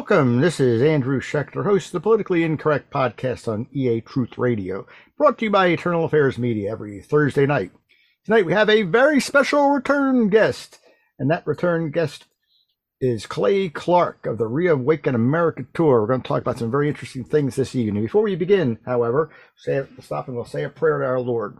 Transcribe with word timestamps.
Welcome. 0.00 0.40
This 0.40 0.60
is 0.60 0.80
Andrew 0.80 1.20
Shecktor, 1.20 1.62
host 1.62 1.88
of 1.88 1.92
the 1.92 2.00
Politically 2.00 2.42
Incorrect 2.42 2.90
podcast 2.90 3.46
on 3.46 3.66
EA 3.70 4.00
Truth 4.00 4.38
Radio, 4.38 4.86
brought 5.18 5.36
to 5.38 5.44
you 5.44 5.50
by 5.50 5.66
Eternal 5.66 6.06
Affairs 6.06 6.38
Media 6.38 6.72
every 6.72 7.02
Thursday 7.02 7.44
night. 7.44 7.70
Tonight 8.24 8.46
we 8.46 8.54
have 8.54 8.70
a 8.70 8.84
very 8.84 9.20
special 9.20 9.68
return 9.68 10.30
guest, 10.30 10.78
and 11.18 11.30
that 11.30 11.46
return 11.46 11.90
guest 11.90 12.24
is 13.02 13.26
Clay 13.26 13.68
Clark 13.68 14.24
of 14.24 14.38
the 14.38 14.46
Reawaken 14.46 15.14
America 15.14 15.66
Tour. 15.74 16.00
We're 16.00 16.06
going 16.06 16.22
to 16.22 16.26
talk 16.26 16.40
about 16.40 16.58
some 16.58 16.70
very 16.70 16.88
interesting 16.88 17.24
things 17.24 17.54
this 17.54 17.74
evening. 17.74 18.02
Before 18.02 18.22
we 18.22 18.36
begin, 18.36 18.78
however, 18.86 19.30
say 19.58 19.84
stop 20.00 20.28
and 20.28 20.34
we'll 20.34 20.46
say 20.46 20.64
a 20.64 20.70
prayer 20.70 21.00
to 21.00 21.04
our 21.04 21.20
Lord. 21.20 21.58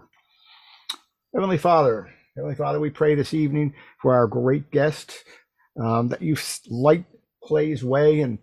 Heavenly 1.35 1.59
Father, 1.59 2.09
Heavenly 2.37 2.57
Father, 2.57 2.81
we 2.81 2.89
pray 2.89 3.15
this 3.15 3.35
evening 3.35 3.75
for 4.01 4.15
our 4.15 4.27
great 4.27 4.71
guest 4.71 5.25
um, 5.79 6.09
that 6.09 6.23
you 6.23 6.39
light 6.71 7.05
Clay's 7.51 7.83
way 7.83 8.21
and 8.21 8.39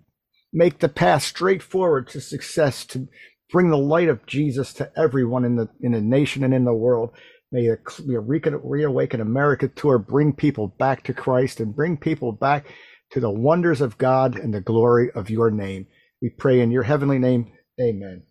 make 0.51 0.79
the 0.79 0.89
path 0.89 1.23
straight 1.23 1.63
forward 1.63 2.09
to 2.09 2.19
success 2.19 2.85
to 2.87 3.07
bring 3.49 3.69
the 3.69 3.77
light 3.77 4.09
of 4.09 4.25
Jesus 4.25 4.73
to 4.73 4.91
everyone 4.97 5.45
in 5.45 5.55
the 5.55 5.69
in 5.79 5.93
the 5.93 6.01
nation 6.01 6.43
and 6.43 6.53
in 6.53 6.65
the 6.65 6.73
world. 6.73 7.11
May 7.49 7.67
the 7.67 8.59
Reawaken 8.61 9.21
America 9.21 9.69
tour 9.69 9.97
bring 9.97 10.33
people 10.33 10.67
back 10.67 11.03
to 11.03 11.13
Christ 11.13 11.61
and 11.61 11.73
bring 11.73 11.95
people 11.95 12.33
back 12.33 12.67
to 13.11 13.21
the 13.21 13.31
wonders 13.31 13.79
of 13.79 13.97
God 13.97 14.35
and 14.35 14.53
the 14.53 14.59
glory 14.59 15.09
of 15.15 15.29
your 15.29 15.51
name. 15.51 15.87
We 16.21 16.29
pray 16.29 16.59
in 16.59 16.71
your 16.71 16.83
heavenly 16.83 17.17
name. 17.17 17.53
Amen. 17.79 18.26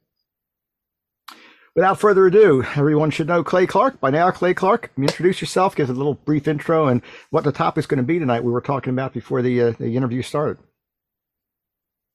Without 1.77 2.00
further 2.00 2.27
ado, 2.27 2.64
everyone 2.74 3.10
should 3.10 3.28
know 3.28 3.44
Clay 3.44 3.66
Clark. 3.66 4.00
By 4.00 4.08
now, 4.08 4.30
Clay 4.30 4.55
Clark, 4.55 4.91
introduce 4.96 5.42
yourself, 5.42 5.77
give 5.77 5.91
a 5.91 5.92
little 5.92 6.14
brief 6.14 6.48
intro 6.48 6.86
and 6.86 7.02
what 7.28 7.44
the 7.44 7.52
topic 7.52 7.82
is 7.82 7.86
going 7.86 7.98
to 7.98 8.02
be 8.02 8.19
tonight. 8.19 8.42
We 8.42 8.50
were 8.50 8.62
talking 8.62 8.94
about 8.94 9.12
before 9.12 9.42
the, 9.42 9.60
uh, 9.60 9.72
the 9.72 9.94
interview 9.94 10.22
started. 10.22 10.56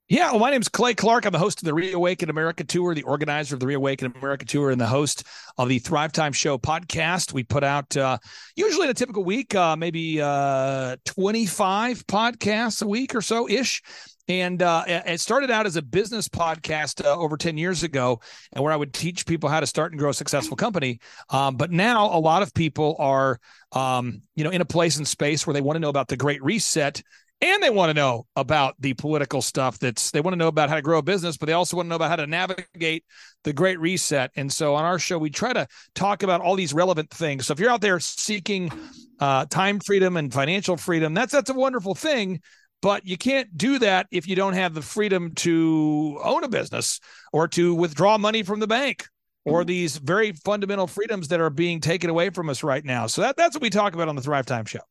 Yeah, 0.10 0.32
well, 0.32 0.40
my 0.40 0.50
name 0.50 0.62
is 0.62 0.68
Clay 0.68 0.96
Clark. 0.96 1.26
I'm 1.26 1.32
the 1.32 1.38
host 1.38 1.62
of 1.62 1.66
the 1.66 1.76
Reawaken 1.76 2.32
America 2.32 2.64
Tour, 2.64 2.96
the 2.96 3.04
organizer 3.04 3.56
of 3.56 3.60
the 3.60 3.68
Reawaken 3.68 4.12
America 4.18 4.46
Tour, 4.46 4.72
and 4.72 4.82
the 4.82 4.88
host 4.88 5.26
of 5.60 5.70
the 5.70 5.78
Thrive 5.78 6.12
Time 6.12 6.34
Show 6.34 6.58
podcast. 6.58 7.32
We 7.32 7.44
put 7.44 7.64
out 7.64 7.96
uh, 7.96 8.18
usually 8.56 8.86
in 8.86 8.90
a 8.90 8.96
typical 8.96 9.24
week, 9.24 9.54
uh, 9.54 9.76
maybe 9.76 10.20
uh, 10.20 10.98
25 11.06 12.08
podcasts 12.08 12.82
a 12.82 12.88
week 12.88 13.14
or 13.14 13.22
so 13.22 13.48
ish. 13.48 13.84
And 14.32 14.62
uh, 14.62 14.86
it 14.88 15.20
started 15.20 15.52
out 15.52 15.66
as 15.66 15.76
a 15.76 15.82
business 15.82 16.30
podcast 16.30 17.04
uh, 17.04 17.18
over 17.18 17.36
10 17.36 17.58
years 17.58 17.84
ago, 17.84 18.22
and 18.54 18.64
where 18.64 18.72
I 18.72 18.78
would 18.78 18.94
teach 18.94 19.26
people 19.26 19.50
how 19.50 19.60
to 19.60 19.68
start 19.68 19.92
and 19.92 20.00
grow 20.00 20.12
a 20.12 20.14
successful 20.14 20.56
company. 20.56 21.02
Um, 21.30 21.58
but 21.58 21.70
now 21.70 22.06
a 22.06 22.18
lot 22.18 22.42
of 22.42 22.54
people 22.54 22.96
are, 22.98 23.42
um, 23.74 24.22
you 24.36 24.46
know, 24.46 24.50
in 24.50 24.62
a 24.62 24.66
place 24.66 24.96
and 24.96 25.06
space 25.06 25.46
where 25.46 25.54
they 25.54 25.60
want 25.60 25.76
to 25.76 25.82
know 25.82 25.90
about 25.90 26.08
the 26.08 26.16
Great 26.16 26.42
Reset 26.42 27.04
and 27.42 27.62
they 27.62 27.70
want 27.70 27.90
to 27.90 27.94
know 27.94 28.28
about 28.36 28.76
the 28.80 28.94
political 28.94 29.42
stuff 29.42 29.80
that's 29.80 30.12
they 30.12 30.22
want 30.22 30.34
to 30.34 30.38
know 30.38 30.48
about 30.48 30.70
how 30.70 30.76
to 30.76 30.82
grow 30.82 31.00
a 31.00 31.02
business 31.02 31.38
but 31.38 31.48
they 31.48 31.54
also 31.54 31.76
want 31.76 31.88
to 31.88 31.90
know 31.90 31.96
about 31.96 32.10
how 32.10 32.16
to 32.16 32.28
navigate 32.28 33.04
the 33.44 33.52
great 33.52 33.80
reset 33.80 34.32
and 34.36 34.52
so 34.52 34.76
on 34.76 34.86
our 34.86 35.00
show 35.00 35.18
we 35.18 35.30
try 35.30 35.52
to 35.52 35.68
talk 35.96 36.24
about 36.24 36.42
all 36.42 36.56
these 36.56 36.74
relevant 36.74 37.10
things 37.10 37.48
so 37.48 37.54
if 37.54 37.60
you're 37.60 37.72
out 37.72 37.82
there 37.82 38.00
seeking 38.00 38.72
uh, 39.20 39.46
time 39.46 39.80
freedom 39.80 40.18
and 40.18 40.32
financial 40.34 40.78
freedom 40.78 41.14
that's 41.14 41.32
that's 41.32 41.50
a 41.50 41.54
wonderful 41.54 41.96
thing 41.96 42.40
but 42.82 43.06
you 43.06 43.18
can't 43.18 43.56
do 43.58 43.80
that 43.80 44.08
if 44.12 44.28
you 44.28 44.36
don't 44.36 44.54
have 44.54 44.74
the 44.74 44.82
freedom 44.82 45.34
to 45.36 46.20
own 46.24 46.44
a 46.44 46.50
business 46.50 47.00
or 47.32 47.48
to 47.50 47.74
withdraw 47.74 48.18
money 48.18 48.44
from 48.44 48.60
the 48.60 48.68
bank 48.68 49.08
or 49.46 49.62
mm-hmm. 49.62 49.68
these 49.68 49.98
very 49.98 50.32
fundamental 50.32 50.88
freedoms 50.88 51.28
that 51.30 51.40
are 51.40 51.50
being 51.50 51.80
taken 51.80 52.10
away 52.10 52.30
from 52.30 52.50
us 52.50 52.64
right 52.64 52.84
now. 52.84 53.08
So 53.08 53.22
that, 53.22 53.38
that's 53.38 53.56
what 53.56 53.62
we 53.62 53.70
talk 53.70 53.94
about 53.94 54.08
on 54.08 54.16
the 54.16 54.22
Thrive 54.22 54.46
Time 54.46 54.66
Show. 54.66 54.82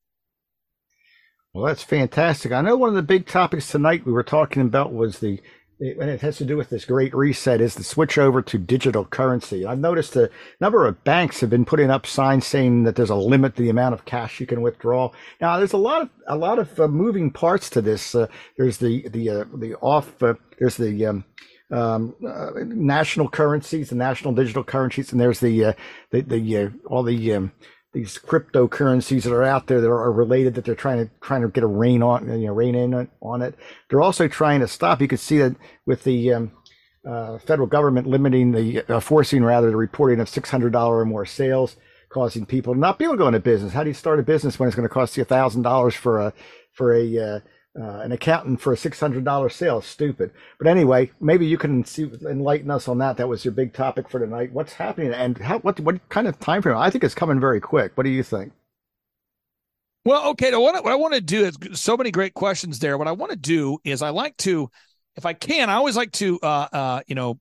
Well, 1.52 1.64
that's 1.64 1.82
fantastic. 1.82 2.52
I 2.52 2.60
know 2.60 2.76
one 2.76 2.90
of 2.90 2.94
the 2.94 3.02
big 3.02 3.26
topics 3.26 3.68
tonight 3.68 4.06
we 4.06 4.12
were 4.12 4.22
talking 4.22 4.62
about 4.62 4.92
was 4.92 5.18
the 5.18 5.40
and 5.80 6.10
it 6.10 6.20
has 6.20 6.36
to 6.36 6.44
do 6.44 6.58
with 6.58 6.68
this 6.68 6.84
great 6.84 7.14
reset 7.14 7.60
is 7.60 7.74
the 7.74 7.82
switch 7.82 8.18
over 8.18 8.42
to 8.42 8.58
digital 8.58 9.06
currency. 9.06 9.64
I've 9.64 9.78
noticed 9.78 10.14
a 10.14 10.30
number 10.60 10.86
of 10.86 11.02
banks 11.04 11.40
have 11.40 11.48
been 11.48 11.64
putting 11.64 11.90
up 11.90 12.06
signs 12.06 12.46
saying 12.46 12.84
that 12.84 12.96
there's 12.96 13.10
a 13.10 13.14
limit 13.14 13.56
to 13.56 13.62
the 13.62 13.70
amount 13.70 13.94
of 13.94 14.04
cash 14.04 14.40
you 14.40 14.46
can 14.46 14.60
withdraw. 14.60 15.10
Now, 15.40 15.56
there's 15.56 15.72
a 15.72 15.78
lot 15.78 16.02
of 16.02 16.10
a 16.26 16.36
lot 16.36 16.58
of 16.58 16.78
uh, 16.78 16.88
moving 16.88 17.30
parts 17.30 17.70
to 17.70 17.80
this. 17.80 18.14
Uh, 18.14 18.26
there's 18.58 18.76
the 18.76 19.08
the 19.08 19.30
uh, 19.30 19.44
the 19.54 19.74
off. 19.76 20.22
Uh, 20.22 20.34
there's 20.58 20.76
the 20.76 21.06
um, 21.06 21.24
um, 21.70 22.14
uh, 22.26 22.50
national 22.66 23.28
currencies, 23.28 23.88
the 23.88 23.96
national 23.96 24.34
digital 24.34 24.64
currencies, 24.64 25.12
and 25.12 25.20
there's 25.20 25.40
the 25.40 25.64
uh, 25.64 25.72
the 26.10 26.20
the 26.20 26.72
all 26.86 27.02
the 27.02 27.32
um, 27.32 27.52
these 27.92 28.18
cryptocurrencies 28.18 29.24
that 29.24 29.32
are 29.32 29.42
out 29.42 29.66
there 29.66 29.80
that 29.80 29.88
are 29.88 30.12
related 30.12 30.54
that 30.54 30.64
they're 30.64 30.74
trying 30.74 31.04
to 31.04 31.10
trying 31.20 31.42
to 31.42 31.48
get 31.48 31.64
a 31.64 31.66
rein 31.66 32.02
on 32.02 32.26
you 32.40 32.46
know 32.46 32.52
rein 32.54 32.74
in 32.74 33.08
on 33.20 33.42
it. 33.42 33.54
They're 33.88 34.00
also 34.02 34.28
trying 34.28 34.60
to 34.60 34.68
stop. 34.68 35.00
You 35.00 35.08
can 35.08 35.18
see 35.18 35.38
that 35.38 35.56
with 35.86 36.04
the 36.04 36.32
um, 36.32 36.52
uh, 37.06 37.38
federal 37.38 37.66
government 37.66 38.06
limiting 38.06 38.52
the 38.52 38.84
uh, 38.88 39.00
forcing 39.00 39.42
rather 39.42 39.70
the 39.70 39.76
reporting 39.76 40.20
of 40.20 40.28
six 40.28 40.50
hundred 40.50 40.72
dollar 40.72 40.98
or 40.98 41.04
more 41.04 41.26
sales, 41.26 41.76
causing 42.10 42.46
people 42.46 42.74
to 42.74 42.80
not 42.80 42.98
be 42.98 43.04
able 43.04 43.14
to 43.14 43.18
go 43.18 43.26
into 43.26 43.40
business. 43.40 43.72
How 43.72 43.82
do 43.82 43.90
you 43.90 43.94
start 43.94 44.20
a 44.20 44.22
business 44.22 44.58
when 44.58 44.68
it's 44.68 44.76
going 44.76 44.88
to 44.88 44.92
cost 44.94 45.16
you 45.16 45.24
thousand 45.24 45.62
dollars 45.62 45.94
for 45.94 46.20
a 46.20 46.32
for 46.72 46.94
a 46.94 47.18
uh, 47.18 47.40
uh, 47.78 48.00
an 48.00 48.12
accountant 48.12 48.60
for 48.60 48.72
a 48.72 48.76
six 48.76 48.98
hundred 48.98 49.24
dollar 49.24 49.48
sale. 49.48 49.80
Stupid. 49.80 50.32
But 50.58 50.66
anyway, 50.66 51.12
maybe 51.20 51.46
you 51.46 51.58
can 51.58 51.84
see, 51.84 52.10
enlighten 52.28 52.70
us 52.70 52.88
on 52.88 52.98
that. 52.98 53.16
That 53.16 53.28
was 53.28 53.44
your 53.44 53.52
big 53.52 53.72
topic 53.72 54.08
for 54.08 54.18
tonight. 54.18 54.52
What's 54.52 54.72
happening 54.74 55.12
and 55.12 55.38
how 55.38 55.58
what 55.60 55.78
what 55.80 56.08
kind 56.08 56.26
of 56.26 56.38
time 56.40 56.62
frame? 56.62 56.76
I 56.76 56.90
think 56.90 57.04
it's 57.04 57.14
coming 57.14 57.40
very 57.40 57.60
quick. 57.60 57.96
What 57.96 58.04
do 58.04 58.10
you 58.10 58.22
think? 58.22 58.52
Well, 60.04 60.30
okay. 60.30 60.50
What, 60.56 60.82
what 60.82 60.92
I 60.92 60.96
want 60.96 61.14
to 61.14 61.20
do 61.20 61.44
is 61.44 61.58
so 61.78 61.96
many 61.96 62.10
great 62.10 62.34
questions 62.34 62.78
there. 62.78 62.96
What 62.96 63.08
I 63.08 63.12
want 63.12 63.32
to 63.32 63.36
do 63.36 63.78
is 63.84 64.00
I 64.00 64.08
like 64.08 64.36
to 64.38 64.70
if 65.16 65.26
I 65.26 65.32
can, 65.32 65.68
I 65.68 65.74
always 65.74 65.96
like 65.96 66.12
to, 66.12 66.38
uh, 66.40 66.68
uh, 66.72 67.00
you 67.06 67.14
know, 67.14 67.40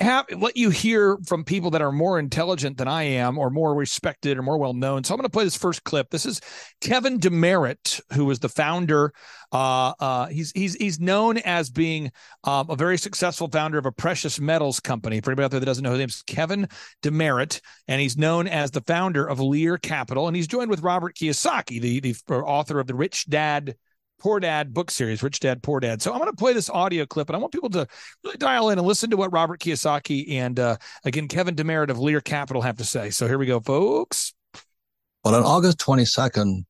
have 0.00 0.26
let 0.30 0.56
you 0.56 0.70
hear 0.70 1.18
from 1.26 1.44
people 1.44 1.70
that 1.72 1.82
are 1.82 1.92
more 1.92 2.18
intelligent 2.18 2.78
than 2.78 2.88
I 2.88 3.02
am, 3.02 3.36
or 3.36 3.50
more 3.50 3.74
respected, 3.74 4.38
or 4.38 4.42
more 4.42 4.56
well 4.56 4.72
known. 4.72 5.04
So 5.04 5.12
I'm 5.12 5.18
going 5.18 5.24
to 5.24 5.30
play 5.30 5.44
this 5.44 5.56
first 5.56 5.84
clip. 5.84 6.08
This 6.10 6.24
is 6.24 6.40
Kevin 6.80 7.18
DeMeritt, 7.18 8.00
who 8.14 8.24
was 8.24 8.38
the 8.38 8.48
founder. 8.48 9.12
Uh, 9.52 9.92
uh, 9.98 10.26
he's 10.28 10.52
he's 10.52 10.74
he's 10.76 11.00
known 11.00 11.38
as 11.38 11.68
being 11.68 12.10
um, 12.44 12.70
a 12.70 12.76
very 12.76 12.96
successful 12.96 13.48
founder 13.48 13.78
of 13.78 13.86
a 13.86 13.92
precious 13.92 14.40
metals 14.40 14.80
company. 14.80 15.20
For 15.20 15.30
anybody 15.30 15.44
out 15.44 15.50
there 15.50 15.60
that 15.60 15.66
doesn't 15.66 15.84
know, 15.84 15.90
his 15.90 15.98
name, 15.98 16.04
name's 16.04 16.22
Kevin 16.22 16.68
DeMeritt, 17.02 17.60
and 17.88 18.00
he's 18.00 18.16
known 18.16 18.46
as 18.46 18.70
the 18.70 18.82
founder 18.82 19.26
of 19.26 19.40
Lear 19.40 19.78
Capital, 19.78 20.26
and 20.28 20.36
he's 20.36 20.46
joined 20.46 20.70
with 20.70 20.80
Robert 20.80 21.16
Kiyosaki, 21.16 21.80
the 21.80 22.00
the 22.00 22.16
author 22.30 22.78
of 22.78 22.86
the 22.86 22.94
Rich 22.94 23.26
Dad 23.26 23.74
Poor 24.18 24.40
Dad 24.40 24.72
book 24.72 24.90
series, 24.90 25.22
Rich 25.22 25.40
Dad, 25.40 25.62
Poor 25.62 25.80
Dad. 25.80 26.00
So 26.00 26.12
I'm 26.12 26.18
going 26.18 26.30
to 26.30 26.36
play 26.36 26.52
this 26.52 26.70
audio 26.70 27.06
clip, 27.06 27.28
and 27.28 27.36
I 27.36 27.38
want 27.38 27.52
people 27.52 27.70
to 27.70 27.86
really 28.24 28.38
dial 28.38 28.70
in 28.70 28.78
and 28.78 28.86
listen 28.86 29.10
to 29.10 29.16
what 29.16 29.32
Robert 29.32 29.60
Kiyosaki 29.60 30.32
and 30.32 30.58
uh, 30.58 30.76
again 31.04 31.28
Kevin 31.28 31.54
DeMeritt 31.54 31.90
of 31.90 31.98
Lear 31.98 32.20
Capital 32.20 32.62
have 32.62 32.78
to 32.78 32.84
say. 32.84 33.10
So 33.10 33.26
here 33.26 33.38
we 33.38 33.46
go, 33.46 33.60
folks. 33.60 34.32
Well, 35.24 35.34
on 35.34 35.42
August 35.42 35.78
22nd, 35.78 36.64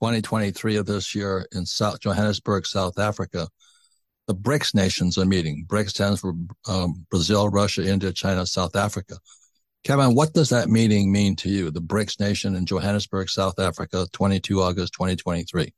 2023 0.00 0.76
of 0.76 0.86
this 0.86 1.14
year 1.14 1.46
in 1.52 1.64
South 1.64 2.00
Johannesburg, 2.00 2.66
South 2.66 2.98
Africa, 2.98 3.48
the 4.26 4.34
BRICS 4.34 4.74
nations 4.74 5.18
are 5.18 5.24
meeting. 5.24 5.64
BRICS 5.68 5.90
stands 5.90 6.20
for 6.20 6.34
um, 6.68 7.06
Brazil, 7.10 7.48
Russia, 7.48 7.86
India, 7.86 8.12
China, 8.12 8.46
South 8.46 8.76
Africa. 8.76 9.16
Kevin, 9.84 10.14
what 10.14 10.32
does 10.32 10.50
that 10.50 10.68
meeting 10.68 11.10
mean 11.10 11.34
to 11.36 11.48
you? 11.48 11.70
The 11.70 11.80
BRICS 11.80 12.20
nation 12.20 12.54
in 12.54 12.66
Johannesburg, 12.66 13.28
South 13.28 13.58
Africa, 13.58 14.06
22 14.12 14.62
August 14.62 14.92
2023. 14.94 15.72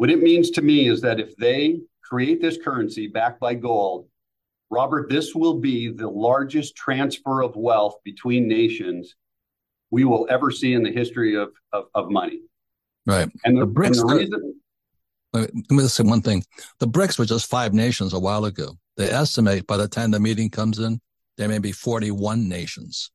What 0.00 0.08
it 0.08 0.22
means 0.22 0.50
to 0.52 0.62
me 0.62 0.88
is 0.88 1.02
that 1.02 1.20
if 1.20 1.36
they 1.36 1.78
create 2.02 2.40
this 2.40 2.56
currency 2.56 3.06
backed 3.06 3.38
by 3.38 3.52
gold, 3.52 4.08
Robert, 4.70 5.10
this 5.10 5.34
will 5.34 5.58
be 5.58 5.92
the 5.92 6.08
largest 6.08 6.74
transfer 6.74 7.42
of 7.42 7.54
wealth 7.54 7.96
between 8.02 8.48
nations 8.48 9.14
we 9.90 10.06
will 10.06 10.26
ever 10.30 10.50
see 10.50 10.72
in 10.72 10.82
the 10.82 10.90
history 10.90 11.36
of, 11.36 11.50
of, 11.74 11.84
of 11.94 12.10
money. 12.10 12.40
Right. 13.04 13.28
And 13.44 13.58
the, 13.58 13.66
the 13.66 13.72
BRICS, 13.72 14.00
and 14.00 14.08
the 14.08 14.14
reason, 14.14 14.60
let 15.34 15.70
me 15.70 15.84
say 15.84 16.04
one 16.04 16.22
thing. 16.22 16.44
The 16.78 16.88
BRICS 16.88 17.18
were 17.18 17.26
just 17.26 17.50
five 17.50 17.74
nations 17.74 18.14
a 18.14 18.18
while 18.18 18.46
ago. 18.46 18.78
They 18.96 19.10
estimate 19.10 19.66
by 19.66 19.76
the 19.76 19.86
time 19.86 20.12
the 20.12 20.18
meeting 20.18 20.48
comes 20.48 20.78
in, 20.78 20.98
there 21.36 21.48
may 21.48 21.58
be 21.58 21.72
41 21.72 22.48
nations. 22.48 23.10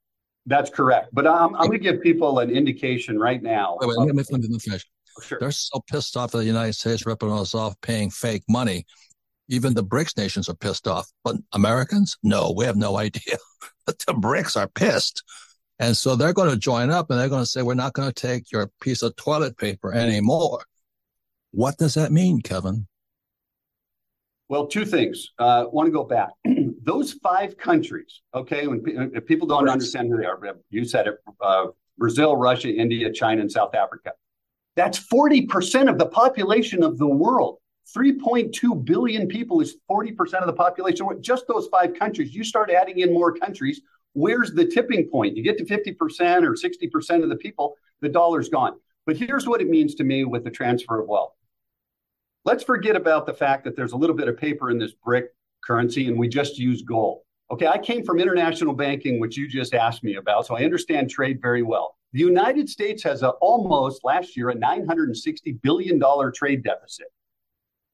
That's 0.45 0.69
correct. 0.69 1.09
But 1.13 1.25
um, 1.25 1.55
I'm, 1.55 1.61
I'm 1.61 1.67
going 1.67 1.79
to 1.81 1.91
give 1.91 2.03
people 2.03 2.37
an 2.37 2.51
indication 2.51 3.17
right 3.17 3.41
now. 3.41 3.79
Wait, 3.81 3.89
wait, 3.89 4.05
let 4.05 4.13
me 4.13 4.59
finish. 4.59 4.85
Sure. 5.21 5.37
They're 5.39 5.51
so 5.51 5.81
pissed 5.89 6.17
off 6.17 6.31
that 6.31 6.39
the 6.39 6.45
United 6.45 6.73
States 6.73 7.05
ripping 7.05 7.31
us 7.31 7.55
off 7.55 7.79
paying 7.81 8.09
fake 8.09 8.43
money. 8.49 8.85
Even 9.47 9.73
the 9.73 9.83
BRICS 9.83 10.17
nations 10.17 10.49
are 10.49 10.55
pissed 10.55 10.87
off. 10.87 11.07
But 11.23 11.37
Americans, 11.53 12.17
no, 12.23 12.53
we 12.55 12.65
have 12.65 12.75
no 12.75 12.97
idea. 12.97 13.37
but 13.85 13.99
the 13.99 14.13
BRICS 14.13 14.57
are 14.57 14.67
pissed. 14.67 15.23
And 15.79 15.95
so 15.95 16.15
they're 16.15 16.33
going 16.33 16.49
to 16.49 16.57
join 16.57 16.89
up 16.89 17.09
and 17.09 17.19
they're 17.19 17.29
going 17.29 17.43
to 17.43 17.49
say, 17.49 17.61
we're 17.61 17.73
not 17.73 17.93
going 17.93 18.11
to 18.11 18.13
take 18.13 18.51
your 18.51 18.71
piece 18.81 19.01
of 19.01 19.15
toilet 19.15 19.57
paper 19.57 19.93
anymore. 19.93 20.63
What 21.51 21.77
does 21.77 21.93
that 21.95 22.11
mean, 22.11 22.41
Kevin? 22.41 22.87
Well, 24.47 24.67
two 24.67 24.85
things. 24.85 25.31
I 25.39 25.43
uh, 25.43 25.67
want 25.67 25.87
to 25.87 25.91
go 25.91 26.03
back. 26.03 26.29
Those 26.83 27.13
five 27.13 27.57
countries, 27.57 28.21
okay, 28.33 28.67
when 28.67 28.83
if 29.15 29.25
people 29.25 29.47
don't 29.47 29.67
understand 29.67 30.09
who 30.09 30.17
they 30.17 30.25
are, 30.25 30.39
you 30.69 30.85
said 30.85 31.07
it 31.07 31.15
uh, 31.41 31.67
Brazil, 31.97 32.37
Russia, 32.37 32.69
India, 32.69 33.11
China, 33.11 33.41
and 33.41 33.51
South 33.51 33.73
Africa. 33.73 34.11
That's 34.75 34.99
40% 34.99 35.89
of 35.89 35.97
the 35.97 36.07
population 36.07 36.83
of 36.83 36.97
the 36.97 37.07
world. 37.07 37.59
3.2 37.95 38.83
billion 38.83 39.27
people 39.27 39.61
is 39.61 39.77
40% 39.89 40.17
of 40.35 40.47
the 40.47 40.53
population. 40.53 41.07
Just 41.21 41.47
those 41.47 41.67
five 41.67 41.93
countries. 41.93 42.35
You 42.35 42.43
start 42.43 42.69
adding 42.69 42.99
in 42.99 43.13
more 43.13 43.33
countries. 43.33 43.81
Where's 44.13 44.51
the 44.51 44.65
tipping 44.65 45.09
point? 45.09 45.37
You 45.37 45.43
get 45.43 45.57
to 45.59 45.65
50% 45.65 46.43
or 46.43 46.55
60% 46.55 47.23
of 47.23 47.29
the 47.29 47.35
people, 47.35 47.75
the 48.01 48.09
dollar's 48.09 48.49
gone. 48.49 48.73
But 49.05 49.17
here's 49.17 49.47
what 49.47 49.61
it 49.61 49.69
means 49.69 49.95
to 49.95 50.03
me 50.03 50.25
with 50.25 50.43
the 50.43 50.51
transfer 50.51 50.99
of 50.99 51.07
wealth. 51.07 51.33
Let's 52.43 52.63
forget 52.63 52.95
about 52.95 53.25
the 53.25 53.33
fact 53.33 53.63
that 53.63 53.75
there's 53.75 53.93
a 53.93 53.97
little 53.97 54.15
bit 54.15 54.27
of 54.27 54.37
paper 54.37 54.71
in 54.71 54.77
this 54.77 54.93
brick 54.93 55.33
currency 55.63 56.07
and 56.07 56.17
we 56.17 56.27
just 56.27 56.57
use 56.57 56.81
gold. 56.81 57.21
Okay, 57.51 57.67
I 57.67 57.77
came 57.77 58.03
from 58.03 58.19
international 58.19 58.73
banking, 58.73 59.19
which 59.19 59.37
you 59.37 59.47
just 59.47 59.73
asked 59.73 60.03
me 60.03 60.15
about, 60.15 60.47
so 60.47 60.55
I 60.55 60.63
understand 60.63 61.09
trade 61.09 61.39
very 61.41 61.61
well. 61.61 61.97
The 62.15 62.21
United 62.21 62.69
States 62.69 63.03
has 63.03 63.23
a, 63.23 63.31
almost 63.41 64.05
last 64.05 64.37
year 64.37 64.49
a 64.49 64.55
$960 64.55 65.61
billion 65.61 66.01
trade 66.33 66.63
deficit. 66.63 67.07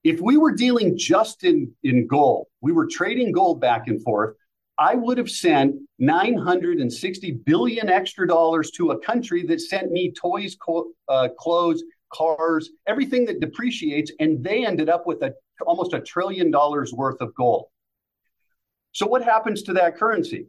If 0.03 0.21
we 0.21 0.37
were 0.37 0.51
dealing 0.51 0.95
just 0.95 1.43
in, 1.43 1.73
in 1.81 2.05
gold, 2.05 2.45
we 2.61 2.71
were 2.71 2.85
trading 2.85 3.31
gold 3.31 3.59
back 3.59 3.87
and 3.87 3.99
forth, 4.03 4.35
I 4.77 4.93
would 4.93 5.17
have 5.17 5.31
sent 5.31 5.73
960 5.97 7.31
billion 7.31 7.89
extra 7.89 8.27
dollars 8.27 8.69
to 8.71 8.91
a 8.91 8.99
country 8.99 9.43
that 9.47 9.59
sent 9.59 9.91
me 9.91 10.11
toys, 10.11 10.55
co- 10.55 10.91
uh, 11.07 11.29
clothes, 11.39 11.81
cars, 12.13 12.69
everything 12.85 13.25
that 13.25 13.39
depreciates, 13.39 14.11
and 14.19 14.43
they 14.43 14.63
ended 14.63 14.87
up 14.87 15.07
with 15.07 15.23
a, 15.23 15.33
almost 15.65 15.93
a 15.93 15.99
trillion 15.99 16.51
dollars 16.51 16.93
worth 16.93 17.21
of 17.21 17.33
gold. 17.33 17.69
So, 18.91 19.07
what 19.07 19.23
happens 19.23 19.63
to 19.63 19.73
that 19.73 19.97
currency? 19.97 20.45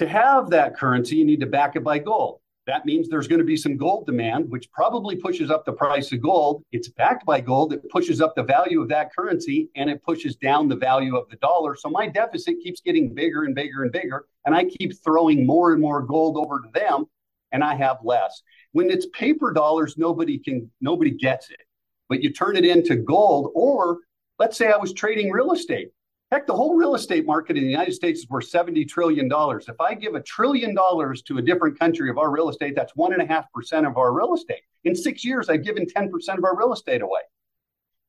To 0.00 0.08
have 0.08 0.50
that 0.50 0.76
currency, 0.76 1.14
you 1.14 1.24
need 1.24 1.38
to 1.38 1.46
back 1.46 1.76
it 1.76 1.84
by 1.84 2.00
gold. 2.00 2.40
That 2.66 2.86
means 2.86 3.08
there's 3.08 3.26
going 3.26 3.40
to 3.40 3.44
be 3.44 3.56
some 3.56 3.76
gold 3.76 4.06
demand, 4.06 4.48
which 4.48 4.70
probably 4.70 5.16
pushes 5.16 5.50
up 5.50 5.64
the 5.64 5.72
price 5.72 6.12
of 6.12 6.20
gold. 6.20 6.62
It's 6.70 6.88
backed 6.88 7.26
by 7.26 7.40
gold. 7.40 7.72
It 7.72 7.88
pushes 7.90 8.20
up 8.20 8.36
the 8.36 8.44
value 8.44 8.80
of 8.80 8.88
that 8.90 9.12
currency 9.14 9.68
and 9.74 9.90
it 9.90 10.02
pushes 10.04 10.36
down 10.36 10.68
the 10.68 10.76
value 10.76 11.16
of 11.16 11.28
the 11.28 11.36
dollar. 11.36 11.74
So 11.74 11.90
my 11.90 12.06
deficit 12.06 12.60
keeps 12.62 12.80
getting 12.80 13.12
bigger 13.12 13.44
and 13.44 13.54
bigger 13.54 13.82
and 13.82 13.90
bigger. 13.90 14.26
And 14.46 14.54
I 14.54 14.64
keep 14.64 15.02
throwing 15.02 15.44
more 15.44 15.72
and 15.72 15.82
more 15.82 16.02
gold 16.02 16.36
over 16.36 16.60
to 16.60 16.68
them 16.72 17.06
and 17.50 17.64
I 17.64 17.74
have 17.74 17.98
less. 18.04 18.42
When 18.72 18.90
it's 18.90 19.06
paper 19.12 19.52
dollars, 19.52 19.96
nobody 19.98 20.38
can, 20.38 20.70
nobody 20.80 21.10
gets 21.10 21.50
it. 21.50 21.60
But 22.08 22.22
you 22.22 22.32
turn 22.32 22.56
it 22.56 22.64
into 22.64 22.96
gold, 22.96 23.52
or 23.54 23.98
let's 24.38 24.56
say 24.56 24.70
I 24.70 24.76
was 24.76 24.92
trading 24.92 25.30
real 25.30 25.52
estate. 25.52 25.90
Heck, 26.32 26.46
the 26.46 26.54
whole 26.54 26.76
real 26.76 26.94
estate 26.94 27.26
market 27.26 27.58
in 27.58 27.62
the 27.62 27.68
United 27.68 27.92
States 27.92 28.20
is 28.20 28.28
worth 28.30 28.50
$70 28.50 28.88
trillion. 28.88 29.28
If 29.30 29.78
I 29.78 29.92
give 29.92 30.14
a 30.14 30.22
trillion 30.22 30.74
dollars 30.74 31.20
to 31.24 31.36
a 31.36 31.42
different 31.42 31.78
country 31.78 32.08
of 32.08 32.16
our 32.16 32.30
real 32.30 32.48
estate, 32.48 32.74
that's 32.74 32.94
1.5% 32.94 33.86
of 33.86 33.98
our 33.98 34.14
real 34.14 34.32
estate. 34.32 34.62
In 34.84 34.94
six 34.94 35.26
years, 35.26 35.50
I've 35.50 35.62
given 35.62 35.84
10% 35.84 36.08
of 36.38 36.44
our 36.44 36.56
real 36.56 36.72
estate 36.72 37.02
away. 37.02 37.20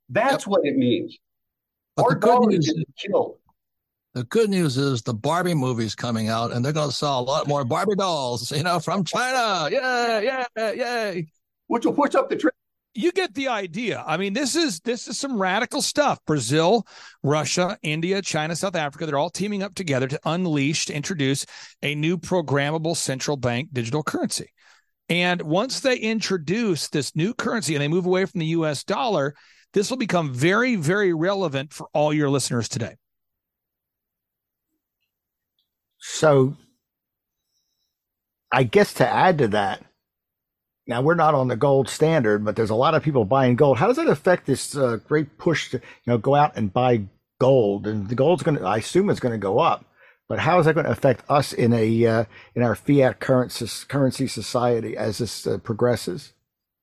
That's 0.08 0.46
yep. 0.46 0.48
what 0.48 0.62
it 0.64 0.78
means. 0.78 1.18
But 1.98 2.04
our 2.04 2.16
dollar 2.16 2.52
is 2.52 2.74
killed. 2.98 3.40
The 4.14 4.24
good 4.24 4.50
news 4.50 4.78
is 4.78 5.02
the 5.02 5.14
Barbie 5.14 5.54
movie's 5.54 5.94
coming 5.94 6.30
out, 6.30 6.54
and 6.54 6.64
they're 6.64 6.72
going 6.72 6.92
to 6.92 6.96
sell 6.96 7.20
a 7.20 7.22
lot 7.22 7.50
more 7.50 7.66
Barbie 7.66 7.96
dolls, 7.96 8.54
you 8.54 8.64
know, 8.64 8.80
from 8.80 9.04
China. 9.04 9.70
Yeah, 9.70 10.46
yeah, 10.56 10.72
yay! 10.72 11.28
Which 11.68 11.86
will 11.86 11.94
push 11.94 12.16
up 12.16 12.30
the 12.30 12.38
trade 12.38 12.54
you 12.96 13.12
get 13.12 13.34
the 13.34 13.48
idea. 13.48 14.04
I 14.06 14.18
mean, 14.18 14.34
this 14.34 14.56
is 14.56 14.80
this 14.82 15.08
is 15.08 15.18
some 15.18 15.42
radical 15.42 15.82
stuff. 15.82 16.20
Brazil, 16.26 16.86
Russia, 17.24 17.78
India, 17.82 18.22
China, 18.22 18.56
South 18.56 18.76
Africa, 18.76 19.06
they're 19.06 19.18
all 19.18 19.30
teaming 19.30 19.64
up 19.64 19.74
together 19.76 20.08
to 20.08 20.20
unleash, 20.26 20.86
to 20.86 20.94
introduce 20.94 21.46
a 21.82 21.96
new 21.96 22.18
programmable 22.18 22.96
central 22.96 23.38
bank 23.38 23.70
digital 23.74 24.04
currency. 24.04 24.52
And 25.10 25.42
once 25.42 25.80
they 25.80 25.98
introduce 25.98 26.90
this 26.90 27.16
new 27.16 27.34
currency 27.34 27.76
and 27.76 27.82
they 27.82 27.88
move 27.88 28.06
away 28.06 28.26
from 28.26 28.40
the 28.40 28.48
US 28.48 28.84
dollar, 28.84 29.36
this 29.74 29.90
will 29.90 29.98
become 29.98 30.34
very, 30.34 30.76
very 30.76 31.14
relevant 31.14 31.74
for 31.74 31.88
all 31.94 32.14
your 32.14 32.30
listeners 32.30 32.70
today. 32.70 32.96
So 35.98 36.56
I 38.52 38.64
guess 38.64 38.94
to 38.96 39.08
add 39.08 39.40
to 39.40 39.48
that, 39.50 39.84
now 40.88 41.02
we're 41.02 41.16
not 41.16 41.34
on 41.34 41.48
the 41.48 41.56
gold 41.56 41.90
standard, 41.90 42.44
but 42.44 42.56
there's 42.56 42.70
a 42.70 42.76
lot 42.76 42.96
of 42.96 43.04
people 43.04 43.26
buying 43.26 43.56
gold. 43.56 43.78
How 43.78 43.88
does 43.88 43.98
that 43.98 44.08
affect 44.08 44.46
this 44.46 44.76
uh, 44.76 44.98
great 45.08 45.38
push 45.38 45.70
to 45.72 45.78
you 45.78 45.84
know 46.08 46.18
go 46.18 46.36
out 46.36 46.58
and 46.58 46.74
buy 46.74 47.04
gold? 47.40 47.88
And 47.88 48.10
the 48.10 48.16
gold's 48.16 48.44
going 48.44 48.58
to, 48.58 48.64
I 48.64 48.78
assume, 48.78 49.10
it's 49.10 49.20
going 49.20 49.34
to 49.34 49.38
go 49.38 49.60
up. 49.60 49.86
But 50.28 50.40
how 50.40 50.60
is 50.60 50.66
that 50.66 50.74
going 50.74 50.86
to 50.86 50.92
affect 50.92 51.24
us 51.30 51.54
in 51.54 51.74
a 51.74 52.06
uh, 52.06 52.26
in 52.56 52.64
our 52.64 52.76
fiat 52.76 53.20
currency 53.20 54.28
society 54.28 54.98
as 54.98 55.18
this 55.18 55.46
uh, 55.46 55.58
progresses? 55.60 56.34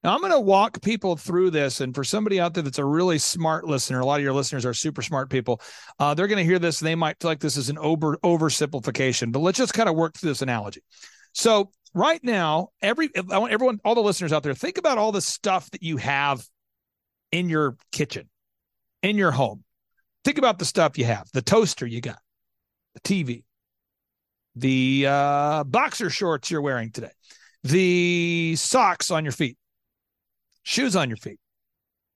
Now 0.02 0.14
I'm 0.14 0.20
going 0.20 0.32
to 0.32 0.40
walk 0.40 0.80
people 0.80 1.16
through 1.16 1.50
this, 1.50 1.80
and 1.80 1.94
for 1.94 2.04
somebody 2.04 2.40
out 2.40 2.54
there 2.54 2.62
that's 2.62 2.78
a 2.78 2.84
really 2.84 3.18
smart 3.18 3.66
listener, 3.66 4.00
a 4.00 4.06
lot 4.06 4.18
of 4.18 4.24
your 4.24 4.32
listeners 4.32 4.64
are 4.64 4.72
super 4.72 5.02
smart 5.02 5.28
people. 5.28 5.60
Uh, 5.98 6.14
they're 6.14 6.26
going 6.26 6.38
to 6.38 6.44
hear 6.44 6.58
this, 6.58 6.80
and 6.80 6.86
they 6.86 6.94
might 6.94 7.16
feel 7.20 7.30
like 7.30 7.40
this 7.40 7.56
is 7.56 7.68
an 7.68 7.76
over 7.78 8.16
oversimplification. 8.18 9.32
But 9.32 9.40
let's 9.40 9.58
just 9.58 9.74
kind 9.74 9.88
of 9.88 9.96
work 9.96 10.14
through 10.14 10.30
this 10.30 10.42
analogy. 10.42 10.82
So 11.32 11.70
right 11.94 12.22
now, 12.22 12.68
every 12.82 13.10
I 13.16 13.38
want 13.38 13.52
everyone, 13.52 13.80
all 13.84 13.94
the 13.94 14.02
listeners 14.02 14.32
out 14.32 14.42
there, 14.42 14.54
think 14.54 14.78
about 14.78 14.98
all 14.98 15.12
the 15.12 15.20
stuff 15.20 15.70
that 15.70 15.82
you 15.82 15.96
have 15.96 16.44
in 17.32 17.48
your 17.48 17.76
kitchen, 17.92 18.28
in 19.02 19.16
your 19.16 19.30
home. 19.30 19.64
Think 20.24 20.38
about 20.38 20.58
the 20.58 20.64
stuff 20.64 20.98
you 20.98 21.04
have: 21.04 21.28
the 21.32 21.42
toaster 21.42 21.86
you 21.86 22.00
got, 22.00 22.18
the 22.94 23.00
TV, 23.00 23.44
the 24.54 25.06
uh, 25.08 25.64
boxer 25.64 26.10
shorts 26.10 26.50
you're 26.50 26.60
wearing 26.60 26.90
today, 26.90 27.12
the 27.64 28.54
socks 28.56 29.10
on 29.10 29.24
your 29.24 29.32
feet, 29.32 29.56
shoes 30.62 30.96
on 30.96 31.08
your 31.08 31.16
feet, 31.16 31.40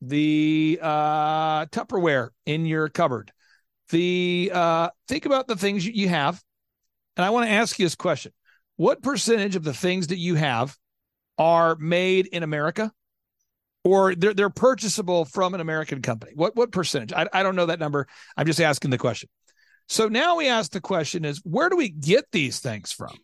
the 0.01 0.79
uh, 0.83 1.67
Tupperware 1.67 2.31
in 2.47 2.67
your 2.67 2.89
cupboard. 2.89 3.33
The 3.91 4.51
uh, 4.53 4.89
think 5.09 5.27
about 5.27 5.47
the 5.47 5.57
things 5.57 5.87
you 5.87 6.09
have, 6.09 6.43
and 7.17 7.25
I 7.25 7.31
want 7.31 7.47
to 7.47 7.53
ask 7.53 7.79
you 7.79 7.85
this 7.85 7.95
question: 7.95 8.33
what 8.77 9.03
percentage 9.03 9.57
of 9.57 9.65
the 9.65 9.75
things 9.75 10.09
that 10.09 10.19
you 10.19 10.35
have 10.35 10.77
are 11.39 11.77
made 11.77 12.27
in 12.27 12.43
America 12.43 12.93
or 13.85 14.15
they're, 14.15 14.35
they're 14.35 14.51
purchasable 14.51 15.25
from 15.25 15.55
an 15.55 15.61
American 15.61 16.03
company? 16.03 16.33
What, 16.35 16.57
what 16.57 16.73
percentage? 16.73 17.13
I, 17.13 17.29
I 17.33 17.43
don't 17.43 17.57
know 17.57 17.67
that 17.67 17.79
number. 17.79 18.07
I'm 18.37 18.47
just 18.47 18.61
asking 18.61 18.91
the 18.91 18.99
question. 18.99 19.29
So 19.89 20.09
now 20.09 20.37
we 20.37 20.49
ask 20.49 20.73
the 20.73 20.81
question 20.81 21.25
is 21.25 21.41
where 21.45 21.69
do 21.69 21.77
we 21.77 21.89
get 21.89 22.25
these 22.33 22.61
things 22.61 22.93
from? 22.93 23.17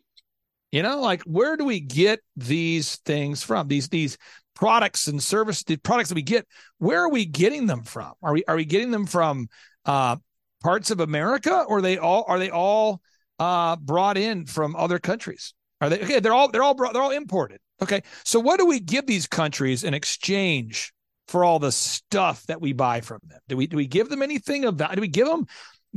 You 0.71 0.83
know, 0.83 1.01
like 1.01 1.23
where 1.23 1.57
do 1.57 1.65
we 1.65 1.79
get 1.79 2.19
these 2.35 2.97
things 2.97 3.43
from? 3.43 3.67
These 3.67 3.89
these 3.89 4.17
products 4.55 5.07
and 5.07 5.21
service 5.21 5.63
the 5.63 5.77
products 5.77 6.09
that 6.09 6.15
we 6.15 6.21
get, 6.21 6.47
where 6.77 7.03
are 7.03 7.09
we 7.09 7.25
getting 7.25 7.65
them 7.65 7.83
from? 7.83 8.13
Are 8.21 8.33
we 8.33 8.45
are 8.47 8.55
we 8.55 8.65
getting 8.65 8.91
them 8.91 9.05
from 9.05 9.49
uh 9.85 10.17
parts 10.63 10.91
of 10.91 10.99
America 10.99 11.65
or 11.67 11.81
they 11.81 11.97
all 11.97 12.23
are 12.27 12.39
they 12.39 12.51
all 12.51 13.01
uh, 13.41 13.75
brought 13.75 14.17
in 14.17 14.45
from 14.45 14.75
other 14.75 14.99
countries? 14.99 15.55
Are 15.81 15.89
they 15.89 15.99
okay? 16.03 16.19
They're 16.19 16.33
all 16.33 16.49
they're 16.51 16.61
all 16.61 16.75
brought, 16.75 16.93
they're 16.93 17.01
all 17.01 17.09
imported. 17.09 17.59
Okay, 17.81 18.03
so 18.23 18.39
what 18.39 18.59
do 18.59 18.67
we 18.67 18.79
give 18.79 19.07
these 19.07 19.25
countries 19.25 19.83
in 19.83 19.95
exchange 19.95 20.93
for 21.27 21.43
all 21.43 21.57
the 21.57 21.71
stuff 21.71 22.43
that 22.43 22.61
we 22.61 22.73
buy 22.73 23.01
from 23.01 23.19
them? 23.27 23.39
Do 23.47 23.57
we 23.57 23.65
do 23.65 23.77
we 23.77 23.87
give 23.87 24.09
them 24.09 24.21
anything 24.21 24.65
of 24.65 24.77
that? 24.77 24.93
Do 24.93 25.01
we 25.01 25.07
give 25.07 25.25
them 25.25 25.47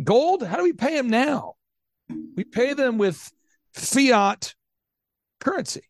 gold? 0.02 0.42
How 0.42 0.56
do 0.56 0.62
we 0.62 0.72
pay 0.72 0.96
them 0.96 1.10
now? 1.10 1.56
We 2.34 2.44
pay 2.44 2.72
them 2.72 2.96
with 2.96 3.30
fiat 3.74 4.54
currency. 5.38 5.82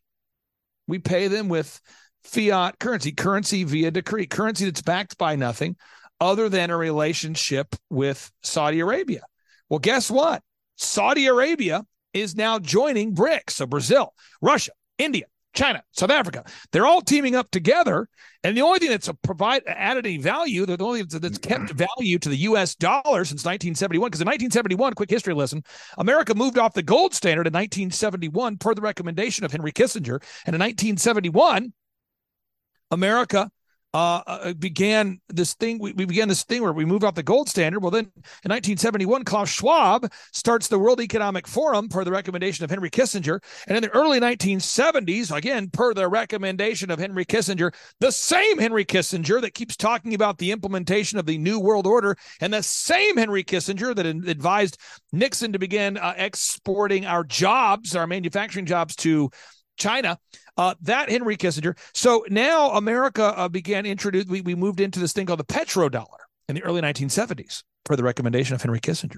We 0.87 0.99
pay 0.99 1.29
them 1.29 1.47
with 1.47 1.79
fiat 2.25 2.79
currency, 2.79 3.13
currency 3.13 3.63
via 3.63 3.91
decree, 3.91 4.27
currency 4.27 4.65
that's 4.65 4.81
backed 4.81 5.17
by 5.17 5.37
nothing 5.37 5.77
other 6.19 6.49
than 6.49 6.69
a 6.69 6.75
relationship 6.77 7.75
with 7.89 8.29
Saudi 8.43 8.81
Arabia. 8.81 9.21
Well, 9.69 9.79
guess 9.79 10.11
what? 10.11 10.43
Saudi 10.75 11.27
Arabia 11.27 11.83
is 12.13 12.35
now 12.35 12.59
joining 12.59 13.13
BRICS. 13.13 13.51
So 13.51 13.65
Brazil, 13.65 14.13
Russia, 14.41 14.71
India, 14.97 15.25
China, 15.53 15.83
South 15.91 16.11
Africa, 16.11 16.43
they're 16.71 16.85
all 16.85 17.01
teaming 17.01 17.35
up 17.35 17.49
together. 17.51 18.07
And 18.43 18.55
the 18.55 18.61
only 18.61 18.79
thing 18.79 18.89
that's 18.89 19.09
provide 19.23 19.63
added 19.65 20.05
any 20.05 20.17
value, 20.17 20.65
the 20.65 20.77
only 20.83 21.03
thing 21.03 21.19
that's 21.19 21.37
kept 21.37 21.63
mm-hmm. 21.63 21.85
value 21.97 22.19
to 22.19 22.29
the 22.29 22.37
US 22.37 22.75
dollar 22.75 23.25
since 23.25 23.43
1971, 23.43 24.07
because 24.07 24.21
in 24.21 24.27
1971, 24.27 24.93
quick 24.93 25.09
history 25.09 25.33
lesson, 25.33 25.63
America 25.97 26.35
moved 26.35 26.57
off 26.57 26.73
the 26.73 26.83
gold 26.83 27.13
standard 27.13 27.47
in 27.47 27.53
1971 27.53 28.57
per 28.57 28.73
the 28.73 28.81
recommendation 28.81 29.45
of 29.45 29.51
Henry 29.51 29.71
Kissinger. 29.71 30.21
And 30.45 30.55
in 30.55 30.61
1971, 30.61 31.73
America 32.91 33.49
uh, 33.95 34.21
uh, 34.27 34.53
began 34.55 35.21
this 35.29 35.53
thing. 35.53 35.79
We, 35.79 35.93
we, 35.93 36.03
began 36.03 36.27
this 36.27 36.43
thing 36.43 36.61
where 36.61 36.73
we 36.73 36.83
moved 36.83 37.05
off 37.05 37.15
the 37.15 37.23
gold 37.23 37.47
standard. 37.47 37.79
Well, 37.79 37.91
then 37.91 38.11
in 38.43 38.51
1971, 38.51 39.23
Klaus 39.23 39.47
Schwab 39.47 40.11
starts 40.33 40.67
the 40.67 40.77
World 40.77 40.99
Economic 40.99 41.47
Forum 41.47 41.87
per 41.87 42.03
the 42.03 42.11
recommendation 42.11 42.65
of 42.65 42.69
Henry 42.69 42.89
Kissinger. 42.89 43.41
And 43.67 43.77
in 43.77 43.81
the 43.81 43.89
early 43.91 44.19
1970s, 44.19 45.33
again, 45.33 45.69
per 45.69 45.93
the 45.93 46.09
recommendation 46.09 46.91
of 46.91 46.99
Henry 46.99 47.23
Kissinger, 47.23 47.73
the 48.01 48.11
same 48.11 48.57
Henry 48.57 48.83
Kissinger 48.83 49.39
that 49.39 49.53
keeps 49.53 49.77
talking 49.77 50.13
about 50.13 50.39
the 50.39 50.51
implementation 50.51 51.17
of 51.17 51.25
the 51.25 51.37
New 51.37 51.61
World 51.61 51.87
Order, 51.87 52.17
and 52.41 52.53
the 52.53 52.63
same 52.63 53.15
Henry 53.15 53.45
Kissinger 53.45 53.95
that 53.95 54.05
advised 54.05 54.77
Nixon 55.13 55.53
to 55.53 55.59
begin 55.59 55.95
uh, 55.95 56.15
exporting 56.17 57.05
our 57.05 57.23
jobs, 57.23 57.95
our 57.95 58.07
manufacturing 58.07 58.65
jobs 58.65 58.93
to 58.97 59.31
China. 59.77 60.17
Uh, 60.57 60.75
that 60.81 61.09
Henry 61.09 61.37
Kissinger. 61.37 61.77
So 61.93 62.25
now 62.29 62.71
America 62.71 63.33
uh, 63.37 63.49
began 63.49 63.85
introduce. 63.85 64.25
We, 64.25 64.41
we 64.41 64.55
moved 64.55 64.79
into 64.79 64.99
this 64.99 65.13
thing 65.13 65.25
called 65.25 65.39
the 65.39 65.45
petrodollar. 65.45 66.23
in 66.47 66.55
the 66.55 66.63
early 66.63 66.81
1970s 66.81 67.63
per 67.83 67.95
the 67.95 68.03
recommendation 68.03 68.55
of 68.55 68.61
Henry 68.61 68.79
Kissinger. 68.79 69.17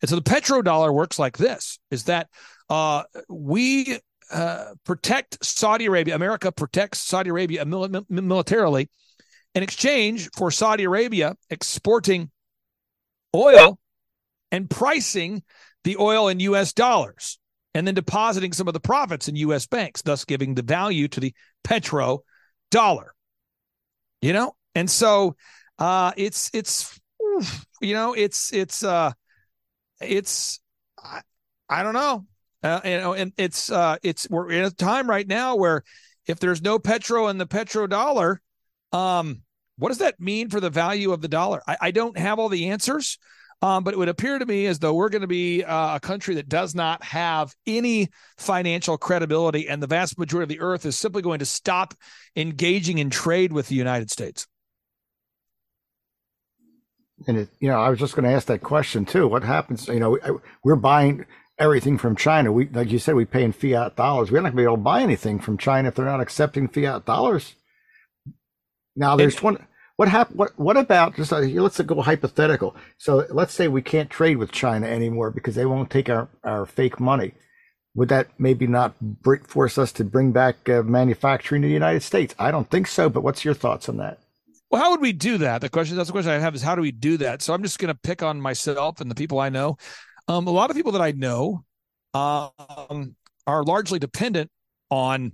And 0.00 0.08
so 0.08 0.16
the 0.16 0.22
petrodollar 0.22 0.92
works 0.94 1.18
like 1.18 1.36
this: 1.36 1.78
is 1.90 2.04
that 2.04 2.28
uh, 2.68 3.02
we 3.28 3.98
uh, 4.30 4.74
protect 4.84 5.44
Saudi 5.44 5.86
Arabia, 5.86 6.14
America 6.14 6.52
protects 6.52 7.00
Saudi 7.00 7.30
Arabia 7.30 7.64
mil- 7.64 8.06
militarily 8.08 8.88
in 9.54 9.62
exchange 9.62 10.30
for 10.36 10.50
Saudi 10.50 10.84
Arabia 10.84 11.34
exporting 11.50 12.30
oil 13.34 13.78
and 14.52 14.70
pricing 14.70 15.42
the 15.82 15.96
oil 15.96 16.28
in 16.28 16.38
US 16.40 16.72
dollars 16.72 17.39
and 17.74 17.86
then 17.86 17.94
depositing 17.94 18.52
some 18.52 18.68
of 18.68 18.74
the 18.74 18.80
profits 18.80 19.28
in 19.28 19.36
US 19.36 19.66
banks, 19.66 20.02
thus 20.02 20.24
giving 20.24 20.54
the 20.54 20.62
value 20.62 21.08
to 21.08 21.20
the 21.20 21.34
petro 21.64 22.20
dollar. 22.70 23.14
You 24.20 24.32
know? 24.32 24.54
And 24.74 24.90
so 24.90 25.36
uh 25.78 26.12
it's 26.16 26.50
it's 26.52 26.98
you 27.80 27.94
know, 27.94 28.12
it's 28.14 28.52
it's 28.52 28.82
uh 28.82 29.12
it's 30.00 30.60
I, 31.02 31.20
I 31.68 31.82
don't 31.82 31.94
know. 31.94 32.26
Uh, 32.62 32.80
you 32.84 32.98
know, 32.98 33.14
and 33.14 33.32
it's 33.38 33.70
uh 33.70 33.96
it's 34.02 34.28
we're 34.28 34.50
in 34.50 34.64
a 34.64 34.70
time 34.70 35.08
right 35.08 35.26
now 35.26 35.56
where 35.56 35.82
if 36.26 36.38
there's 36.38 36.62
no 36.62 36.78
petro 36.78 37.28
in 37.28 37.38
the 37.38 37.46
petro 37.46 37.86
dollar, 37.86 38.40
um, 38.92 39.42
what 39.78 39.88
does 39.88 39.98
that 39.98 40.20
mean 40.20 40.48
for 40.48 40.60
the 40.60 40.70
value 40.70 41.12
of 41.12 41.20
the 41.20 41.28
dollar? 41.28 41.62
I, 41.66 41.76
I 41.80 41.90
don't 41.90 42.18
have 42.18 42.38
all 42.38 42.48
the 42.48 42.68
answers. 42.68 43.18
Um, 43.62 43.84
but 43.84 43.92
it 43.92 43.98
would 43.98 44.08
appear 44.08 44.38
to 44.38 44.46
me 44.46 44.66
as 44.66 44.78
though 44.78 44.94
we're 44.94 45.10
going 45.10 45.20
to 45.20 45.28
be 45.28 45.62
uh, 45.62 45.96
a 45.96 46.00
country 46.00 46.36
that 46.36 46.48
does 46.48 46.74
not 46.74 47.02
have 47.04 47.54
any 47.66 48.08
financial 48.38 48.96
credibility, 48.96 49.68
and 49.68 49.82
the 49.82 49.86
vast 49.86 50.18
majority 50.18 50.44
of 50.44 50.58
the 50.58 50.64
earth 50.64 50.86
is 50.86 50.96
simply 50.96 51.20
going 51.20 51.40
to 51.40 51.46
stop 51.46 51.94
engaging 52.36 52.98
in 52.98 53.10
trade 53.10 53.52
with 53.52 53.68
the 53.68 53.74
United 53.74 54.10
States. 54.10 54.46
And 57.26 57.36
it, 57.36 57.48
you 57.60 57.68
know, 57.68 57.78
I 57.78 57.90
was 57.90 57.98
just 57.98 58.16
going 58.16 58.24
to 58.24 58.34
ask 58.34 58.46
that 58.46 58.62
question 58.62 59.04
too. 59.04 59.28
What 59.28 59.42
happens? 59.42 59.88
You 59.88 60.00
know, 60.00 60.40
we're 60.64 60.76
buying 60.76 61.26
everything 61.58 61.98
from 61.98 62.16
China. 62.16 62.50
We, 62.50 62.66
like 62.68 62.90
you 62.90 62.98
said, 62.98 63.14
we 63.14 63.26
pay 63.26 63.44
in 63.44 63.52
fiat 63.52 63.94
dollars. 63.94 64.30
We're 64.30 64.38
not 64.38 64.54
going 64.54 64.56
to 64.56 64.56
be 64.56 64.64
able 64.64 64.76
to 64.76 64.82
buy 64.82 65.02
anything 65.02 65.38
from 65.38 65.58
China 65.58 65.88
if 65.88 65.94
they're 65.94 66.06
not 66.06 66.20
accepting 66.20 66.66
fiat 66.66 67.04
dollars. 67.04 67.54
Now, 68.96 69.16
there's 69.16 69.34
and, 69.34 69.40
20, 69.40 69.58
what 70.00 70.08
hap- 70.08 70.34
What 70.34 70.58
what 70.58 70.78
about 70.78 71.14
just 71.14 71.30
uh, 71.30 71.40
let's 71.40 71.78
go 71.78 72.00
hypothetical. 72.00 72.74
So 72.96 73.26
let's 73.28 73.52
say 73.52 73.68
we 73.68 73.82
can't 73.82 74.08
trade 74.08 74.38
with 74.38 74.50
China 74.50 74.86
anymore 74.86 75.30
because 75.30 75.56
they 75.56 75.66
won't 75.66 75.90
take 75.90 76.08
our, 76.08 76.26
our 76.42 76.64
fake 76.64 76.98
money. 76.98 77.32
Would 77.96 78.08
that 78.08 78.28
maybe 78.38 78.66
not 78.66 78.94
force 79.46 79.76
us 79.76 79.92
to 79.92 80.04
bring 80.04 80.32
back 80.32 80.66
uh, 80.70 80.82
manufacturing 80.84 81.60
to 81.60 81.68
the 81.68 81.74
United 81.74 82.02
States? 82.02 82.34
I 82.38 82.50
don't 82.50 82.70
think 82.70 82.86
so. 82.86 83.10
But 83.10 83.24
what's 83.24 83.44
your 83.44 83.52
thoughts 83.52 83.90
on 83.90 83.98
that? 83.98 84.20
Well, 84.70 84.80
how 84.80 84.90
would 84.92 85.02
we 85.02 85.12
do 85.12 85.36
that? 85.36 85.60
The 85.60 85.68
question 85.68 85.98
that's 85.98 86.08
the 86.08 86.12
question 86.12 86.32
I 86.32 86.38
have 86.38 86.54
is 86.54 86.62
how 86.62 86.74
do 86.74 86.80
we 86.80 86.92
do 86.92 87.18
that? 87.18 87.42
So 87.42 87.52
I'm 87.52 87.62
just 87.62 87.78
going 87.78 87.92
to 87.92 88.00
pick 88.02 88.22
on 88.22 88.40
myself 88.40 89.02
and 89.02 89.10
the 89.10 89.14
people 89.14 89.38
I 89.38 89.50
know. 89.50 89.76
Um, 90.28 90.46
a 90.46 90.50
lot 90.50 90.70
of 90.70 90.76
people 90.76 90.92
that 90.92 91.02
I 91.02 91.10
know 91.10 91.62
um, 92.14 93.16
are 93.46 93.64
largely 93.64 93.98
dependent 93.98 94.50
on 94.88 95.32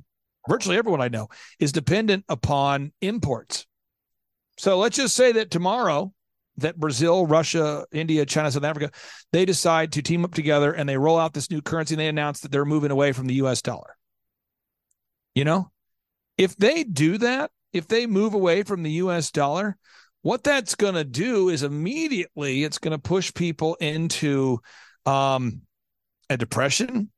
virtually 0.49 0.77
everyone 0.77 1.03
I 1.03 1.09
know 1.09 1.29
is 1.61 1.71
dependent 1.71 2.25
upon 2.29 2.91
imports. 3.01 3.65
So 4.59 4.79
let's 4.79 4.97
just 4.97 5.17
say 5.17 5.33
that 5.33 5.51
tomorrow 5.51 6.13
that 6.59 6.79
Brazil, 6.79 7.27
Russia, 7.27 7.85
India, 7.93 8.25
China, 8.25 8.51
South 8.51 8.65
Africa, 8.65 8.91
they 9.33 9.45
decide 9.45 9.93
to 9.93 10.03
team 10.03 10.25
up 10.25 10.35
together 10.35 10.73
and 10.73 10.89
they 10.89 10.97
roll 10.97 11.19
out 11.19 11.35
this 11.35 11.51
new 11.51 11.61
currency 11.61 11.95
and 11.95 12.01
they 12.01 12.09
announce 12.09 12.41
that 12.41 12.51
they're 12.51 12.65
moving 12.65 12.91
away 12.91 13.13
from 13.13 13.27
the 13.27 13.35
US 13.35 13.61
dollar. 13.61 13.97
You 15.35 15.45
know, 15.45 15.71
if 16.39 16.57
they 16.57 16.85
do 16.85 17.19
that, 17.19 17.51
if 17.73 17.89
they 17.89 18.07
move 18.07 18.35
away 18.35 18.63
from 18.63 18.83
the 18.83 18.93
US 18.93 19.31
dollar, 19.31 19.77
what 20.23 20.43
that's 20.43 20.75
going 20.75 20.95
to 20.95 21.05
do 21.05 21.51
is 21.51 21.63
immediately 21.63 22.65
it's 22.65 22.79
going 22.79 22.93
to 22.93 22.99
push 22.99 23.33
people 23.35 23.75
into 23.77 24.59
um, 25.05 25.61
a 26.31 26.37
depression 26.37 27.11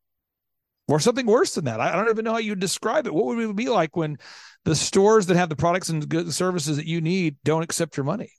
or 0.88 0.99
something 0.99 1.26
worse 1.26 1.54
than 1.54 1.66
that. 1.66 1.80
I 1.80 1.95
don't 1.95 2.09
even 2.09 2.25
know 2.25 2.33
how 2.33 2.38
you 2.38 2.54
describe 2.54 3.07
it. 3.07 3.14
What 3.14 3.26
would 3.26 3.38
it 3.38 3.54
be 3.57 3.68
like 3.68 3.97
when 3.97 4.18
the 4.68 4.75
stores 4.75 5.26
that 5.26 5.37
have 5.37 5.49
the 5.49 5.57
products 5.57 5.88
and 5.88 6.33
services 6.33 6.76
that 6.76 6.87
you 6.87 7.00
need 7.00 7.37
don't 7.42 7.62
accept 7.62 7.97
your 7.97 8.04
money. 8.04 8.33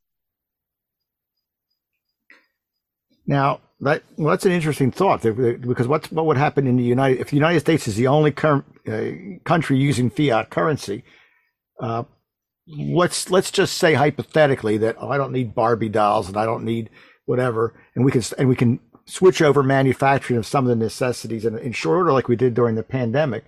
Now 3.26 3.62
that 3.82 4.04
well, 4.18 4.30
that's 4.30 4.46
an 4.46 4.52
interesting 4.52 4.92
thought 4.92 5.22
because 5.24 5.88
what's 5.88 6.12
what 6.12 6.26
would 6.26 6.38
happen 6.38 6.68
in 6.68 6.78
the 6.78 6.84
United 6.84 7.20
if 7.20 7.30
the 7.30 7.36
United 7.36 7.60
States 7.62 7.88
is 7.88 7.96
the 7.96 8.08
only 8.08 8.32
cur- 8.32 8.66
uh, 8.88 9.40
country 9.44 9.78
using 9.78 10.10
fiat 10.10 10.50
currency? 10.50 11.04
Uh, 11.80 12.04
let's 12.68 13.32
let's 13.32 13.52
just 13.52 13.78
say 13.78 13.94
hypothetically 13.94 14.78
that 14.78 14.98
oh, 15.00 15.10
I 15.10 15.18
don't 15.18 15.32
need 15.32 15.56
Barbie 15.56 15.90
dolls 15.90 16.28
and 16.28 16.38
I 16.38 16.46
don't 16.46 16.64
need 16.64 16.90
whatever, 17.26 17.74
and 17.96 18.04
we 18.04 18.12
can 18.12 18.22
and 18.38 18.50
we 18.50 18.56
can 18.56 18.80
switch 19.10 19.42
over 19.42 19.64
manufacturing 19.64 20.38
of 20.38 20.46
some 20.46 20.66
of 20.66 20.70
the 20.70 20.76
necessities 20.76 21.46
in, 21.46 21.58
in 21.58 21.72
short 21.72 21.98
order 21.98 22.12
like 22.12 22.28
we 22.28 22.36
did 22.36 22.54
during 22.54 22.76
the 22.76 22.84
pandemic 22.84 23.44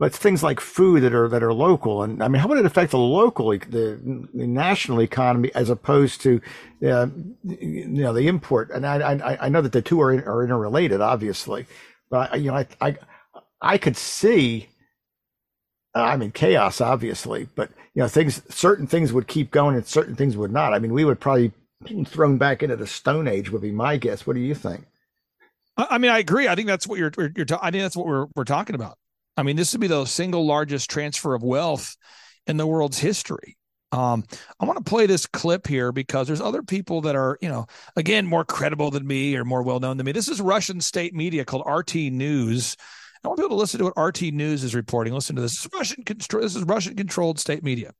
but 0.00 0.14
things 0.14 0.42
like 0.42 0.60
food 0.60 1.02
that 1.02 1.14
are 1.14 1.28
that 1.28 1.42
are 1.42 1.52
local. 1.52 2.02
And 2.02 2.22
I 2.22 2.28
mean, 2.28 2.40
how 2.40 2.48
would 2.48 2.58
it 2.58 2.64
affect 2.64 2.90
the 2.92 2.98
local, 2.98 3.50
the, 3.50 4.26
the 4.32 4.46
national 4.46 5.02
economy 5.02 5.52
as 5.54 5.68
opposed 5.68 6.22
to, 6.22 6.40
uh, 6.82 7.08
you 7.44 7.86
know, 7.86 8.14
the 8.14 8.26
import? 8.26 8.70
And 8.70 8.86
I, 8.86 8.96
I, 8.96 9.46
I 9.46 9.48
know 9.50 9.60
that 9.60 9.72
the 9.72 9.82
two 9.82 10.00
are, 10.00 10.10
are 10.10 10.42
interrelated, 10.42 11.02
obviously, 11.02 11.66
but 12.10 12.40
you 12.40 12.50
know, 12.50 12.56
I, 12.56 12.66
I, 12.80 12.96
I 13.60 13.78
could 13.78 13.96
see. 13.96 14.70
I 15.94 16.16
mean, 16.16 16.32
chaos, 16.32 16.80
obviously, 16.80 17.48
but 17.54 17.68
you 17.94 18.00
know, 18.00 18.08
things, 18.08 18.42
certain 18.48 18.86
things 18.86 19.12
would 19.12 19.26
keep 19.26 19.50
going 19.50 19.74
and 19.76 19.84
certain 19.84 20.16
things 20.16 20.34
would 20.34 20.52
not. 20.52 20.72
I 20.72 20.78
mean, 20.78 20.94
we 20.94 21.04
would 21.04 21.20
probably 21.20 21.52
thrown 22.06 22.38
back 22.38 22.62
into 22.62 22.76
the 22.76 22.86
Stone 22.86 23.28
Age 23.28 23.50
would 23.50 23.62
be 23.62 23.72
my 23.72 23.96
guess. 23.96 24.26
What 24.26 24.34
do 24.34 24.40
you 24.40 24.54
think? 24.54 24.86
I 25.76 25.98
mean, 25.98 26.10
I 26.10 26.18
agree. 26.18 26.48
I 26.48 26.54
think 26.54 26.66
that's 26.66 26.86
what 26.86 26.98
you're. 26.98 27.12
you're 27.16 27.46
I 27.62 27.70
think 27.70 27.82
that's 27.82 27.96
what 27.96 28.06
we're 28.06 28.26
we're 28.34 28.44
talking 28.44 28.74
about. 28.74 28.98
I 29.36 29.42
mean, 29.42 29.56
this 29.56 29.72
would 29.72 29.80
be 29.80 29.86
the 29.86 30.04
single 30.04 30.44
largest 30.46 30.90
transfer 30.90 31.34
of 31.34 31.42
wealth 31.42 31.96
in 32.46 32.56
the 32.56 32.66
world's 32.66 32.98
history. 32.98 33.56
Um, 33.92 34.24
I 34.60 34.66
want 34.66 34.78
to 34.78 34.88
play 34.88 35.06
this 35.06 35.26
clip 35.26 35.66
here 35.66 35.90
because 35.90 36.26
there's 36.26 36.40
other 36.40 36.62
people 36.62 37.00
that 37.02 37.16
are, 37.16 37.38
you 37.40 37.48
know, 37.48 37.66
again, 37.96 38.26
more 38.26 38.44
credible 38.44 38.90
than 38.90 39.06
me 39.06 39.34
or 39.36 39.44
more 39.44 39.62
well 39.62 39.80
known 39.80 39.96
than 39.96 40.04
me. 40.04 40.12
This 40.12 40.28
is 40.28 40.40
Russian 40.40 40.80
state 40.80 41.14
media 41.14 41.44
called 41.44 41.64
RT 41.66 41.94
News. 41.94 42.76
I 43.22 43.28
want 43.28 43.38
people 43.38 43.50
to 43.50 43.60
listen 43.60 43.78
to 43.80 43.84
what 43.84 44.02
RT 44.02 44.32
News 44.32 44.64
is 44.64 44.74
reporting. 44.74 45.12
Listen 45.12 45.36
to 45.36 45.42
this. 45.42 45.52
This 45.52 45.66
is 45.66 45.70
Russian, 45.74 46.04
this 46.06 46.56
is 46.56 46.62
Russian 46.62 46.96
controlled 46.96 47.38
state 47.38 47.62
media. 47.62 47.92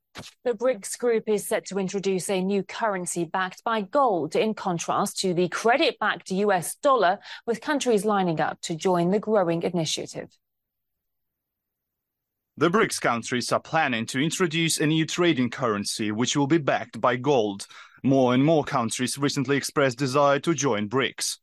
The 0.45 0.53
BRICS 0.53 0.99
group 0.99 1.29
is 1.29 1.47
set 1.47 1.67
to 1.67 1.79
introduce 1.79 2.31
a 2.31 2.41
new 2.41 2.63
currency 2.63 3.25
backed 3.25 3.63
by 3.63 3.83
gold, 3.83 4.35
in 4.35 4.55
contrast 4.55 5.19
to 5.21 5.35
the 5.35 5.49
credit 5.49 5.99
backed 5.99 6.31
US 6.31 6.75
dollar, 6.77 7.19
with 7.47 7.61
countries 7.61 8.07
lining 8.07 8.41
up 8.41 8.63
to 8.63 8.75
join 8.75 9.11
the 9.11 9.19
growing 9.19 9.63
initiative. 9.63 10.31
The 12.57 12.71
BRICS 12.71 13.01
countries 13.01 13.53
are 13.53 13.61
planning 13.61 14.07
to 14.07 14.21
introduce 14.21 14.81
a 14.81 14.87
new 14.87 15.05
trading 15.05 15.51
currency 15.51 16.13
which 16.13 16.35
will 16.35 16.47
be 16.47 16.59
backed 16.59 16.99
by 16.99 17.17
gold. 17.17 17.67
More 18.03 18.33
and 18.33 18.43
more 18.43 18.65
countries 18.65 19.19
recently 19.19 19.59
expressed 19.59 19.99
desire 19.99 20.39
to 20.41 20.55
join 20.55 20.89
BRICS. 20.89 21.37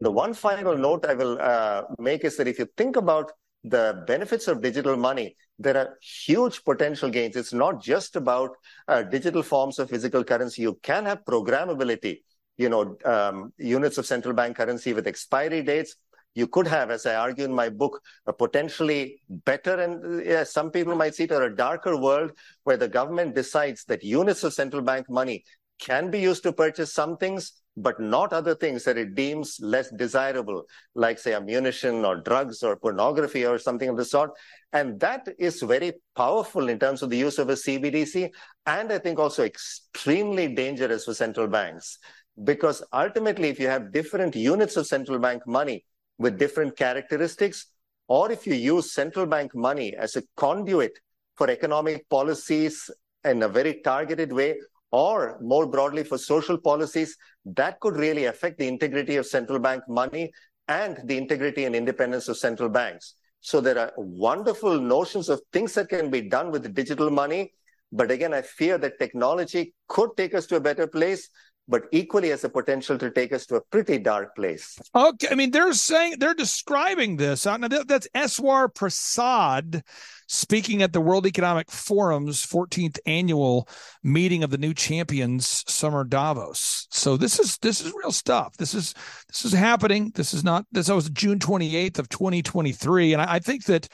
The 0.00 0.10
one 0.10 0.34
final 0.34 0.76
note 0.76 1.04
I 1.06 1.14
will 1.14 1.38
uh, 1.40 1.82
make 1.98 2.24
is 2.24 2.36
that 2.36 2.48
if 2.48 2.58
you 2.58 2.66
think 2.76 2.96
about 2.96 3.32
the 3.64 4.02
benefits 4.06 4.48
of 4.48 4.62
digital 4.62 4.96
money, 4.96 5.36
there 5.58 5.76
are 5.76 5.98
huge 6.00 6.64
potential 6.64 7.10
gains. 7.10 7.36
It's 7.36 7.52
not 7.52 7.82
just 7.82 8.16
about 8.16 8.56
uh, 8.88 9.02
digital 9.02 9.42
forms 9.42 9.78
of 9.78 9.90
physical 9.90 10.24
currency. 10.24 10.62
You 10.62 10.78
can 10.82 11.04
have 11.04 11.24
programmability, 11.26 12.22
you 12.56 12.70
know, 12.70 12.96
um, 13.04 13.52
units 13.58 13.98
of 13.98 14.06
central 14.06 14.32
bank 14.34 14.56
currency 14.56 14.94
with 14.94 15.06
expiry 15.06 15.62
dates 15.62 15.96
you 16.34 16.46
could 16.46 16.66
have, 16.68 16.90
as 16.90 17.06
I 17.06 17.16
argue 17.16 17.44
in 17.44 17.52
my 17.52 17.68
book, 17.68 18.00
a 18.26 18.32
potentially 18.32 19.20
better 19.28 19.80
and 19.80 20.24
yeah, 20.24 20.44
some 20.44 20.70
people 20.70 20.94
might 20.94 21.14
see 21.14 21.24
it 21.24 21.32
or 21.32 21.42
a 21.42 21.54
darker 21.54 21.96
world 21.96 22.32
where 22.64 22.76
the 22.76 22.88
government 22.88 23.34
decides 23.34 23.84
that 23.86 24.04
units 24.04 24.44
of 24.44 24.52
central 24.52 24.82
bank 24.82 25.10
money 25.10 25.44
can 25.80 26.10
be 26.10 26.20
used 26.20 26.42
to 26.42 26.52
purchase 26.52 26.92
some 26.92 27.16
things, 27.16 27.52
but 27.76 27.98
not 28.00 28.32
other 28.32 28.54
things 28.54 28.84
that 28.84 28.98
it 28.98 29.14
deems 29.14 29.58
less 29.60 29.90
desirable, 29.90 30.64
like 30.94 31.18
say 31.18 31.34
ammunition 31.34 32.04
or 32.04 32.16
drugs 32.16 32.62
or 32.62 32.76
pornography 32.76 33.46
or 33.46 33.58
something 33.58 33.88
of 33.88 33.96
the 33.96 34.04
sort. 34.04 34.30
And 34.72 35.00
that 35.00 35.28
is 35.38 35.62
very 35.62 35.94
powerful 36.14 36.68
in 36.68 36.78
terms 36.78 37.02
of 37.02 37.10
the 37.10 37.16
use 37.16 37.38
of 37.38 37.48
a 37.48 37.54
CBDC, 37.54 38.30
and 38.66 38.92
I 38.92 38.98
think 38.98 39.18
also 39.18 39.44
extremely 39.44 40.54
dangerous 40.54 41.04
for 41.04 41.14
central 41.14 41.48
banks. 41.48 41.98
Because 42.44 42.82
ultimately, 42.92 43.48
if 43.48 43.58
you 43.58 43.68
have 43.68 43.92
different 43.92 44.36
units 44.36 44.76
of 44.76 44.86
central 44.86 45.18
bank 45.18 45.42
money, 45.46 45.84
with 46.20 46.38
different 46.38 46.76
characteristics, 46.76 47.66
or 48.06 48.30
if 48.30 48.46
you 48.46 48.54
use 48.54 48.92
central 48.92 49.24
bank 49.24 49.54
money 49.54 49.96
as 49.96 50.16
a 50.16 50.22
conduit 50.36 50.92
for 51.34 51.48
economic 51.50 52.06
policies 52.10 52.90
in 53.24 53.42
a 53.42 53.48
very 53.48 53.80
targeted 53.82 54.30
way, 54.30 54.54
or 54.92 55.38
more 55.40 55.66
broadly 55.66 56.04
for 56.04 56.18
social 56.18 56.58
policies, 56.58 57.16
that 57.44 57.80
could 57.80 57.96
really 57.96 58.26
affect 58.26 58.58
the 58.58 58.68
integrity 58.68 59.16
of 59.16 59.26
central 59.26 59.58
bank 59.58 59.82
money 59.88 60.32
and 60.68 60.98
the 61.04 61.16
integrity 61.16 61.64
and 61.64 61.74
independence 61.74 62.28
of 62.28 62.36
central 62.36 62.68
banks. 62.68 63.14
So 63.40 63.60
there 63.60 63.78
are 63.78 63.92
wonderful 63.96 64.80
notions 64.80 65.28
of 65.28 65.40
things 65.52 65.74
that 65.74 65.88
can 65.88 66.10
be 66.10 66.22
done 66.28 66.50
with 66.50 66.74
digital 66.74 67.10
money, 67.10 67.52
But 67.92 68.10
again, 68.10 68.32
I 68.32 68.42
fear 68.42 68.78
that 68.78 68.98
technology 68.98 69.74
could 69.88 70.10
take 70.16 70.34
us 70.34 70.46
to 70.46 70.56
a 70.56 70.60
better 70.60 70.86
place, 70.86 71.28
but 71.70 71.84
equally 71.92 72.30
has 72.30 72.42
the 72.42 72.48
potential 72.48 72.98
to 72.98 73.10
take 73.10 73.32
us 73.32 73.46
to 73.46 73.54
a 73.54 73.60
pretty 73.60 73.96
dark 73.96 74.34
place. 74.34 74.76
Okay, 74.94 75.28
I 75.30 75.36
mean 75.36 75.52
they're 75.52 75.72
saying 75.72 76.16
they're 76.18 76.34
describing 76.34 77.16
this. 77.16 77.46
Uh, 77.46 77.56
now 77.56 77.68
that's 77.68 78.08
Eswar 78.14 78.74
Prasad 78.74 79.84
speaking 80.26 80.82
at 80.82 80.92
the 80.92 81.00
World 81.00 81.26
Economic 81.26 81.68
Forum's 81.68 82.44
14th 82.44 82.98
annual 83.06 83.68
meeting 84.02 84.42
of 84.42 84.50
the 84.50 84.58
new 84.58 84.74
champions 84.74 85.64
summer 85.68 86.04
Davos. 86.04 86.88
So 86.90 87.16
this 87.16 87.38
is 87.38 87.56
this 87.58 87.80
is 87.80 87.92
real 87.94 88.12
stuff. 88.12 88.56
This 88.56 88.74
is 88.74 88.94
this 89.28 89.44
is 89.44 89.52
happening. 89.52 90.10
This 90.14 90.34
is 90.34 90.42
not 90.42 90.66
this 90.72 90.88
was 90.88 91.08
June 91.10 91.38
28th 91.38 92.00
of 92.00 92.08
2023 92.08 93.12
and 93.12 93.22
I, 93.22 93.34
I 93.34 93.38
think 93.38 93.64
that 93.66 93.88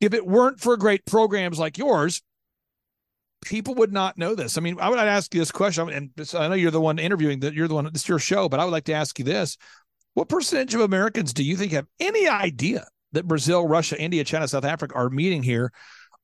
if 0.00 0.14
it 0.14 0.26
weren't 0.26 0.60
for 0.60 0.76
great 0.76 1.04
programs 1.04 1.58
like 1.58 1.78
yours, 1.78 2.22
people 3.46 3.74
would 3.76 3.92
not 3.92 4.18
know 4.18 4.34
this. 4.34 4.58
I 4.58 4.60
mean, 4.60 4.76
I 4.80 4.88
would 4.90 4.98
ask 4.98 5.32
you 5.32 5.40
this 5.40 5.52
question, 5.52 5.88
and 5.88 6.10
I 6.34 6.48
know 6.48 6.54
you're 6.54 6.70
the 6.70 6.80
one 6.80 6.98
interviewing 6.98 7.40
that 7.40 7.54
you're 7.54 7.68
the 7.68 7.74
one. 7.74 7.86
It's 7.86 8.08
your 8.08 8.18
show, 8.18 8.48
but 8.48 8.60
I 8.60 8.64
would 8.64 8.72
like 8.72 8.84
to 8.84 8.92
ask 8.92 9.18
you 9.18 9.24
this: 9.24 9.56
What 10.14 10.28
percentage 10.28 10.74
of 10.74 10.80
Americans 10.80 11.32
do 11.32 11.44
you 11.44 11.56
think 11.56 11.72
have 11.72 11.86
any 12.00 12.28
idea 12.28 12.86
that 13.12 13.26
Brazil, 13.26 13.66
Russia, 13.66 14.00
India, 14.00 14.24
China, 14.24 14.48
South 14.48 14.64
Africa 14.64 14.94
are 14.94 15.08
meeting 15.08 15.42
here 15.42 15.72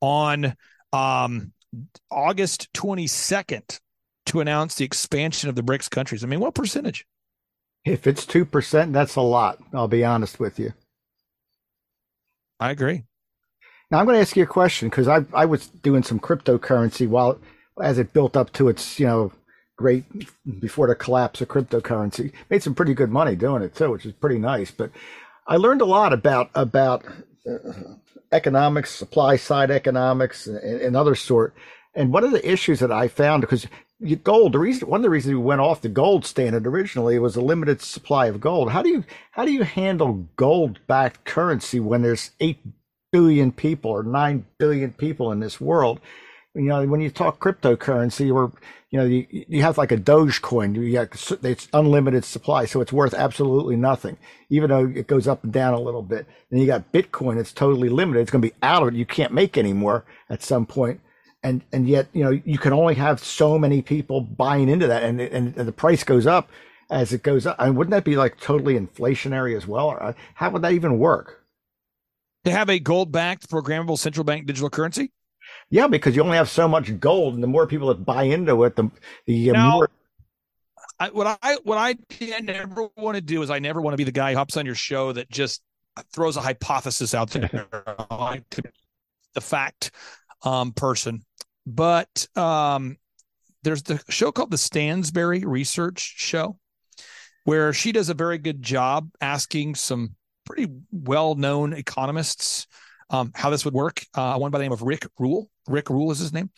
on 0.00 0.54
um, 0.92 1.52
August 2.10 2.72
22nd 2.74 3.78
to 4.26 4.40
announce 4.40 4.74
the 4.74 4.84
expansion 4.84 5.48
of 5.48 5.54
the 5.54 5.62
BRICS 5.62 5.90
countries? 5.90 6.24
I 6.24 6.26
mean, 6.26 6.40
what 6.40 6.54
percentage? 6.54 7.06
If 7.84 8.06
it's 8.06 8.26
two 8.26 8.44
percent, 8.44 8.92
that's 8.92 9.16
a 9.16 9.22
lot. 9.22 9.58
I'll 9.72 9.88
be 9.88 10.04
honest 10.04 10.40
with 10.40 10.58
you. 10.58 10.72
I 12.58 12.70
agree. 12.70 13.04
Now 13.92 13.99
I'm 13.99 14.06
going 14.06 14.16
to 14.16 14.22
ask 14.22 14.37
you 14.37 14.44
a 14.44 14.46
question 14.46 14.88
because 14.88 15.06
I 15.06 15.22
I 15.34 15.44
was 15.44 15.66
doing 15.66 16.02
some 16.02 16.18
cryptocurrency 16.18 17.06
while 17.06 17.38
as 17.80 17.99
it 17.99 18.14
built 18.14 18.38
up 18.38 18.50
to 18.54 18.70
its 18.70 18.99
you 18.99 19.06
know 19.06 19.32
great 19.76 20.04
before 20.61 20.87
the 20.87 20.94
collapse 20.94 21.42
of 21.42 21.49
cryptocurrency. 21.49 22.32
Made 22.49 22.62
some 22.62 22.75
pretty 22.75 22.94
good 22.94 23.11
money 23.11 23.37
doing 23.37 23.62
it 23.62 23.75
too, 23.75 23.90
which 23.90 24.06
is 24.06 24.14
pretty 24.14 24.38
nice. 24.38 24.70
But 24.70 24.92
I 25.46 25.58
learned 25.58 25.82
a 25.82 25.84
lot 25.84 26.14
about 26.14 26.49
about 26.54 27.04
uh, 27.46 27.72
economics, 28.32 28.94
supply 28.94 29.37
side 29.37 29.70
economics, 29.70 30.46
and, 30.46 30.58
and 30.58 30.96
other 30.96 31.14
sort. 31.14 31.54
And 31.94 32.14
one 32.14 32.25
of 32.25 32.30
the 32.30 32.50
issues 32.50 32.80
that 32.80 32.90
I 32.90 33.08
found 33.08 33.42
because 33.42 33.66
gold, 34.22 34.52
the 34.52 34.58
reason 34.58 34.88
one 34.88 35.00
of 35.00 35.04
the 35.04 35.11
reasons 35.11 35.34
we 35.34 35.42
went 35.42 35.61
off 35.61 35.82
the 35.82 35.90
gold 35.90 36.25
standard 36.25 36.66
originally 36.66 37.18
was 37.18 37.37
a 37.37 37.42
limited 37.42 37.82
supply 37.82 38.25
of 38.25 38.40
gold. 38.40 38.70
How 38.70 38.80
do 38.80 38.88
you 38.88 39.04
how 39.32 39.44
do 39.44 39.52
you 39.52 39.64
handle 39.64 40.26
gold 40.37 40.78
backed 40.87 41.26
currency 41.26 41.78
when 41.78 42.00
there's 42.00 42.30
eight 42.40 42.58
billion 43.12 43.52
people 43.52 43.90
or 43.92 44.02
9 44.02 44.45
billion 44.59 44.92
people 44.92 45.31
in 45.31 45.38
this 45.38 45.61
world. 45.61 46.00
You 46.54 46.62
know, 46.62 46.85
when 46.87 47.00
you 47.00 47.11
talk 47.11 47.40
cryptocurrency 47.40 48.35
or, 48.35 48.52
you 48.90 48.99
know, 48.99 49.04
you, 49.07 49.26
you 49.31 49.62
have 49.62 49.78
like 49.78 49.92
a 49.92 49.97
Dogecoin, 49.97 50.75
you 50.75 50.99
have, 50.99 51.11
it's 51.45 51.69
unlimited 51.73 52.25
supply. 52.25 52.64
So 52.66 52.81
it's 52.81 52.92
worth 52.92 53.14
absolutely 53.14 53.76
nothing, 53.76 54.19
even 54.50 54.69
though 54.69 54.87
it 54.87 55.07
goes 55.07 55.28
up 55.28 55.45
and 55.45 55.52
down 55.52 55.73
a 55.73 55.81
little 55.81 56.02
bit. 56.02 56.26
Then 56.50 56.61
you 56.61 56.66
got 56.66 56.92
Bitcoin. 56.92 57.38
It's 57.38 57.52
totally 57.52 57.88
limited. 57.88 58.21
It's 58.21 58.31
going 58.31 58.42
to 58.42 58.49
be 58.49 58.54
out 58.62 58.83
of 58.83 58.88
it. 58.88 58.95
You 58.95 59.07
can't 59.07 59.33
make 59.33 59.57
anymore 59.57 60.04
at 60.28 60.42
some 60.42 60.66
point. 60.66 61.00
And, 61.42 61.62
and 61.73 61.88
yet, 61.88 62.09
you 62.12 62.23
know, 62.23 62.31
you 62.45 62.59
can 62.59 62.73
only 62.73 62.95
have 62.95 63.19
so 63.19 63.59
many 63.59 63.81
people 63.81 64.21
buying 64.21 64.69
into 64.69 64.87
that 64.88 65.02
and, 65.02 65.21
and, 65.21 65.57
and 65.57 65.69
the 65.69 65.73
price 65.73 66.04
goes 66.04 66.26
up 66.26 66.50
as 66.90 67.12
it 67.12 67.23
goes 67.23 67.47
up. 67.47 67.57
I 67.59 67.66
mean, 67.66 67.76
wouldn't 67.76 67.92
that 67.92 68.04
be 68.04 68.16
like 68.16 68.38
totally 68.38 68.79
inflationary 68.79 69.57
as 69.57 69.66
well? 69.66 69.88
Or 69.88 70.03
uh, 70.03 70.12
how 70.35 70.51
would 70.51 70.62
that 70.62 70.72
even 70.72 70.98
work? 70.98 71.41
To 72.44 72.50
have 72.50 72.68
a 72.68 72.78
gold 72.78 73.12
backed 73.12 73.48
programmable 73.48 73.98
central 73.98 74.24
bank 74.24 74.46
digital 74.46 74.70
currency? 74.70 75.12
Yeah, 75.70 75.87
because 75.87 76.14
you 76.14 76.22
only 76.22 76.37
have 76.37 76.48
so 76.48 76.68
much 76.68 76.98
gold, 77.00 77.35
and 77.35 77.42
the 77.42 77.46
more 77.46 77.66
people 77.66 77.88
that 77.88 78.05
buy 78.05 78.24
into 78.24 78.64
it, 78.64 78.76
the 78.76 78.90
the 79.26 79.52
now, 79.52 79.70
more. 79.72 79.90
I, 80.98 81.09
what 81.11 81.38
I 81.42 81.57
what 81.64 81.78
I 81.78 81.96
never 82.40 82.88
want 82.96 83.16
to 83.16 83.20
do 83.20 83.42
is 83.42 83.50
I 83.50 83.59
never 83.59 83.81
want 83.81 83.94
to 83.94 83.96
be 83.96 84.05
the 84.05 84.12
guy 84.12 84.33
who 84.33 84.37
hops 84.37 84.57
on 84.57 84.66
your 84.66 84.74
show 84.74 85.12
that 85.12 85.31
just 85.31 85.62
throws 86.12 86.37
a 86.37 86.40
hypothesis 86.40 87.14
out 87.14 87.31
there, 87.31 87.50
the 89.35 89.40
fact 89.40 89.90
um, 90.44 90.72
person. 90.72 91.24
But 91.66 92.26
um, 92.37 92.96
there's 93.62 93.83
the 93.83 94.02
show 94.09 94.33
called 94.33 94.50
the 94.50 94.57
Stansberry 94.57 95.42
Research 95.44 96.14
Show, 96.16 96.59
where 97.44 97.72
she 97.72 97.92
does 97.92 98.09
a 98.09 98.14
very 98.14 98.38
good 98.38 98.62
job 98.62 99.11
asking 99.20 99.76
some 99.76 100.16
pretty 100.44 100.66
well 100.90 101.35
known 101.35 101.72
economists 101.72 102.66
um, 103.11 103.31
how 103.35 103.50
this 103.50 103.64
would 103.64 103.74
work. 103.74 104.05
Uh, 104.14 104.37
one 104.38 104.50
by 104.50 104.59
the 104.59 104.64
name 104.64 104.72
of 104.72 104.83
Rick 104.83 105.07
Rule. 105.18 105.48
Rick 105.68 105.90
Rule 105.90 106.11
is 106.11 106.18
his 106.18 106.33
name. 106.33 106.50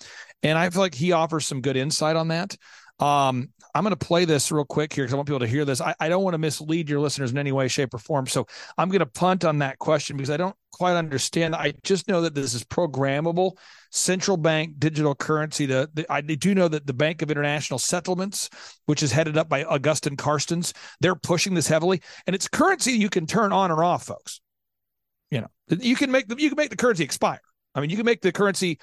And 0.42 0.56
I 0.56 0.70
feel 0.70 0.80
like 0.80 0.94
he 0.94 1.12
offers 1.12 1.46
some 1.46 1.60
good 1.60 1.76
insight 1.76 2.16
on 2.16 2.28
that. 2.28 2.56
Um, 3.00 3.48
I'm 3.74 3.82
going 3.82 3.90
to 3.90 4.06
play 4.06 4.24
this 4.24 4.52
real 4.52 4.64
quick 4.64 4.92
here 4.92 5.04
because 5.04 5.14
I 5.14 5.16
want 5.16 5.26
people 5.26 5.40
to 5.40 5.48
hear 5.48 5.64
this. 5.64 5.80
I, 5.80 5.94
I 5.98 6.08
don't 6.08 6.22
want 6.22 6.34
to 6.34 6.38
mislead 6.38 6.88
your 6.88 7.00
listeners 7.00 7.32
in 7.32 7.38
any 7.38 7.50
way, 7.50 7.66
shape, 7.66 7.92
or 7.92 7.98
form. 7.98 8.26
So 8.28 8.46
I'm 8.78 8.88
going 8.88 9.00
to 9.00 9.06
punt 9.06 9.44
on 9.44 9.58
that 9.58 9.80
question 9.80 10.16
because 10.16 10.30
I 10.30 10.36
don't 10.36 10.54
quite 10.72 10.94
understand. 10.94 11.56
I 11.56 11.74
just 11.82 12.06
know 12.06 12.20
that 12.20 12.36
this 12.36 12.54
is 12.54 12.62
programmable 12.62 13.58
central 13.90 14.36
bank 14.36 14.74
digital 14.78 15.14
currency. 15.14 15.66
The, 15.66 15.90
the, 15.92 16.06
I 16.10 16.20
do 16.20 16.54
know 16.54 16.68
that 16.68 16.86
the 16.86 16.92
Bank 16.92 17.20
of 17.20 17.32
International 17.32 17.80
Settlements, 17.80 18.48
which 18.86 19.02
is 19.02 19.10
headed 19.10 19.36
up 19.36 19.48
by 19.48 19.64
Agustín 19.64 20.16
Carstens, 20.16 20.72
they're 21.00 21.16
pushing 21.16 21.54
this 21.54 21.66
heavily, 21.66 22.00
and 22.26 22.34
it's 22.34 22.46
currency 22.46 22.92
you 22.92 23.10
can 23.10 23.26
turn 23.26 23.52
on 23.52 23.72
or 23.72 23.82
off, 23.82 24.04
folks. 24.04 24.40
You 25.30 25.40
know, 25.40 25.48
you 25.68 25.96
can 25.96 26.12
make 26.12 26.28
the 26.28 26.36
you 26.38 26.48
can 26.48 26.56
make 26.56 26.70
the 26.70 26.76
currency 26.76 27.02
expire. 27.02 27.40
I 27.74 27.80
mean, 27.80 27.90
you 27.90 27.96
can 27.96 28.06
make 28.06 28.20
the 28.20 28.30
currency 28.30 28.78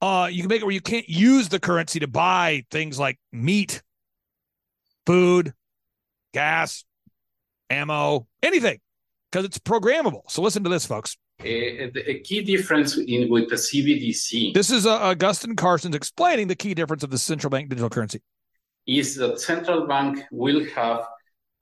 uh, 0.00 0.28
you 0.30 0.42
can 0.42 0.48
make 0.48 0.60
it 0.60 0.64
where 0.64 0.74
you 0.74 0.80
can't 0.80 1.08
use 1.08 1.48
the 1.48 1.58
currency 1.58 2.00
to 2.00 2.06
buy 2.06 2.64
things 2.70 2.98
like 2.98 3.18
meat, 3.32 3.82
food, 5.06 5.54
gas, 6.34 6.84
ammo, 7.70 8.26
anything, 8.42 8.78
because 9.30 9.44
it's 9.44 9.58
programmable. 9.58 10.22
So 10.28 10.42
listen 10.42 10.62
to 10.64 10.70
this, 10.70 10.86
folks. 10.86 11.16
A, 11.42 11.90
a 12.10 12.20
key 12.20 12.42
difference 12.42 12.96
in 12.96 13.30
with 13.30 13.50
the 13.50 13.56
CBDC. 13.56 14.54
This 14.54 14.70
is 14.70 14.86
uh, 14.86 15.14
Agustín 15.14 15.54
Carstens 15.54 15.94
explaining 15.94 16.48
the 16.48 16.56
key 16.56 16.74
difference 16.74 17.02
of 17.02 17.10
the 17.10 17.18
central 17.18 17.50
bank 17.50 17.68
digital 17.68 17.90
currency. 17.90 18.22
Is 18.86 19.16
that 19.16 19.40
central 19.40 19.86
bank 19.86 20.24
will 20.30 20.64
have 20.74 21.06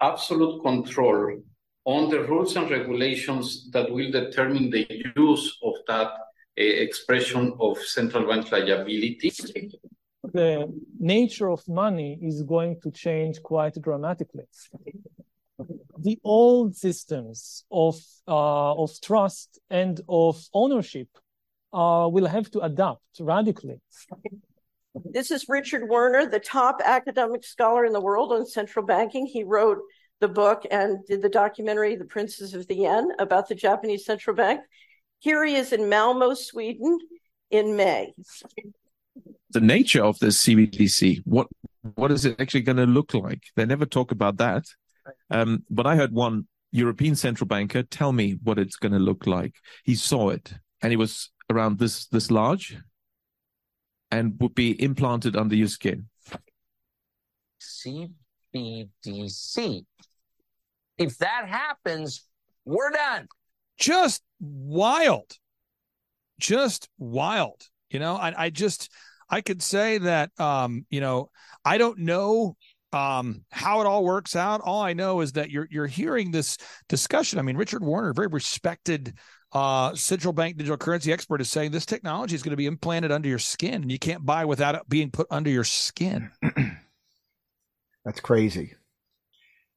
absolute 0.01 0.63
control 0.63 1.41
on 1.85 2.09
the 2.09 2.21
rules 2.21 2.57
and 2.57 2.71
regulations 2.71 3.71
that 3.73 3.91
will 3.91 4.11
determine 4.11 4.71
the 4.71 4.87
use 5.17 5.59
of 5.63 5.75
that 5.89 6.13
expression 6.57 7.55
of 7.61 7.79
central 7.79 8.27
bank 8.27 8.51
liability? 8.53 9.33
The 10.33 10.73
nature 10.99 11.51
of 11.51 11.67
money 11.69 12.19
is 12.23 12.43
going 12.43 12.81
to 12.83 12.91
change 12.91 13.43
quite 13.43 13.75
dramatically. 13.81 14.45
The 15.99 16.19
old 16.25 16.77
systems 16.77 17.65
of 17.71 17.97
uh, 18.27 18.75
of 18.75 18.91
trust 19.01 19.59
and 19.71 20.01
of 20.09 20.43
ownership 20.53 21.09
uh, 21.73 22.09
will 22.11 22.27
have 22.27 22.51
to 22.53 22.61
adapt 22.61 23.05
radically. 23.21 23.81
This 24.95 25.31
is 25.31 25.47
Richard 25.49 25.89
Werner, 25.89 26.27
the 26.27 26.39
top 26.39 26.81
academic 26.85 27.45
scholar 27.45 27.85
in 27.85 27.93
the 27.93 28.01
world 28.01 28.33
on 28.33 28.47
central 28.47 28.85
banking. 28.87 29.27
He 29.27 29.43
wrote 29.43 29.79
the 30.21 30.29
book 30.29 30.65
and 30.71 31.05
did 31.07 31.21
the 31.21 31.29
documentary, 31.29 31.97
The 31.97 32.05
Princes 32.05 32.55
of 32.55 32.67
the 32.69 32.77
Yen, 32.77 33.09
about 33.19 33.49
the 33.49 33.55
Japanese 33.55 34.05
central 34.05 34.37
bank. 34.37 34.61
Here 35.25 35.43
he 35.43 35.55
is 35.55 35.73
in 35.73 35.89
Malmo, 35.89 36.35
Sweden 36.35 36.99
in 37.51 37.77
May. 37.77 38.13
The 39.53 39.63
nature 39.63 40.05
of 40.05 40.19
this 40.19 40.45
CBDC, 40.45 41.23
what 41.25 41.47
what 41.95 42.13
is 42.13 42.27
it 42.27 42.39
actually 42.39 42.61
going 42.61 42.77
to 42.77 42.85
look 42.85 43.15
like? 43.15 43.41
They 43.57 43.65
never 43.65 43.87
talk 43.87 44.13
about 44.13 44.37
that. 44.37 44.67
Um, 45.31 45.65
but 45.71 45.87
I 45.87 45.97
heard 45.97 46.13
one 46.13 46.47
European 46.73 47.17
central 47.17 47.49
banker 47.49 47.83
tell 47.83 48.13
me 48.13 48.37
what 48.43 48.59
it's 48.59 48.77
going 48.77 48.93
to 48.93 48.99
look 48.99 49.27
like. 49.27 49.55
He 49.83 49.95
saw 49.95 50.29
it, 50.29 50.53
and 50.83 50.93
it 50.93 50.97
was 50.97 51.31
around 51.51 51.79
this 51.79 52.05
this 52.09 52.31
large, 52.31 52.77
and 54.11 54.39
would 54.41 54.55
be 54.55 54.73
implanted 54.83 55.37
under 55.37 55.57
your 55.57 55.69
skin. 55.69 56.07
CBDC. 57.63 59.87
If 60.99 61.17
that 61.17 61.49
happens, 61.49 62.27
we're 62.67 62.91
done 62.91 63.27
just 63.79 64.23
wild, 64.41 65.31
just 66.39 66.89
wild. 66.99 67.63
You 67.91 68.01
know, 68.01 68.17
I, 68.17 68.45
I 68.45 68.51
just 68.51 68.91
I 69.29 69.41
could 69.41 69.63
say 69.63 69.99
that 69.99 70.31
um, 70.39 70.87
you 70.91 71.01
know, 71.01 71.31
I 71.65 71.79
don't 71.79 71.99
know 72.01 72.57
um, 72.93 73.45
how 73.51 73.81
it 73.81 73.87
all 73.87 74.05
works 74.05 74.37
out. 74.37 74.61
All 74.63 74.81
I 74.81 74.93
know 74.93 75.21
is 75.21 75.33
that 75.33 75.51
you're 75.51 75.69
you're 75.71 75.87
hearing 75.87 76.31
this 76.31 76.57
discussion. 76.89 77.39
I 77.39 77.43
mean, 77.43 77.57
Richard 77.57 77.83
Werner, 77.83 78.13
very 78.13 78.29
respected 78.29 79.15
uh, 79.53 79.95
central 79.95 80.33
bank 80.33 80.57
digital 80.57 80.77
currency 80.77 81.13
expert, 81.13 81.41
is 81.41 81.51
saying 81.51 81.71
this 81.71 81.87
technology 81.87 82.35
is 82.35 82.43
going 82.43 82.51
to 82.51 82.57
be 82.57 82.67
implanted 82.67 83.13
under 83.13 83.29
your 83.29 83.39
skin, 83.39 83.83
and 83.83 83.91
you 83.91 83.99
can't 83.99 84.25
buy 84.25 84.45
without 84.45 84.75
it 84.75 84.83
being 84.89 85.11
put 85.11 85.27
under 85.31 85.51
your 85.51 85.65
skin. 85.65 86.31
That's 88.05 88.21
crazy. 88.21 88.75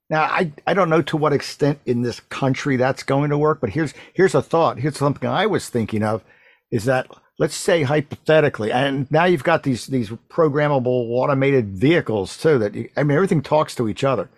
Now, 0.09 0.23
I, 0.23 0.53
I 0.65 0.73
don't 0.73 0.89
know 0.89 1.01
to 1.03 1.17
what 1.17 1.33
extent 1.33 1.79
in 1.85 2.01
this 2.01 2.21
country 2.21 2.77
that's 2.77 3.03
going 3.03 3.29
to 3.29 3.37
work, 3.37 3.59
but 3.59 3.71
here's 3.71 3.93
here's 4.13 4.35
a 4.35 4.41
thought. 4.41 4.79
Here's 4.79 4.97
something 4.97 5.27
I 5.29 5.45
was 5.45 5.69
thinking 5.69 6.03
of 6.03 6.23
is 6.71 6.85
that 6.85 7.07
let's 7.39 7.55
say 7.55 7.83
hypothetically, 7.83 8.71
and 8.71 9.09
now 9.11 9.25
you've 9.25 9.43
got 9.43 9.63
these 9.63 9.87
these 9.87 10.09
programmable 10.29 11.09
automated 11.09 11.77
vehicles 11.77 12.37
too. 12.37 12.57
That 12.57 12.73
you, 12.73 12.89
I 12.95 13.03
mean, 13.03 13.15
everything 13.15 13.41
talks 13.41 13.75
to 13.75 13.89
each 13.89 14.03
other. 14.03 14.29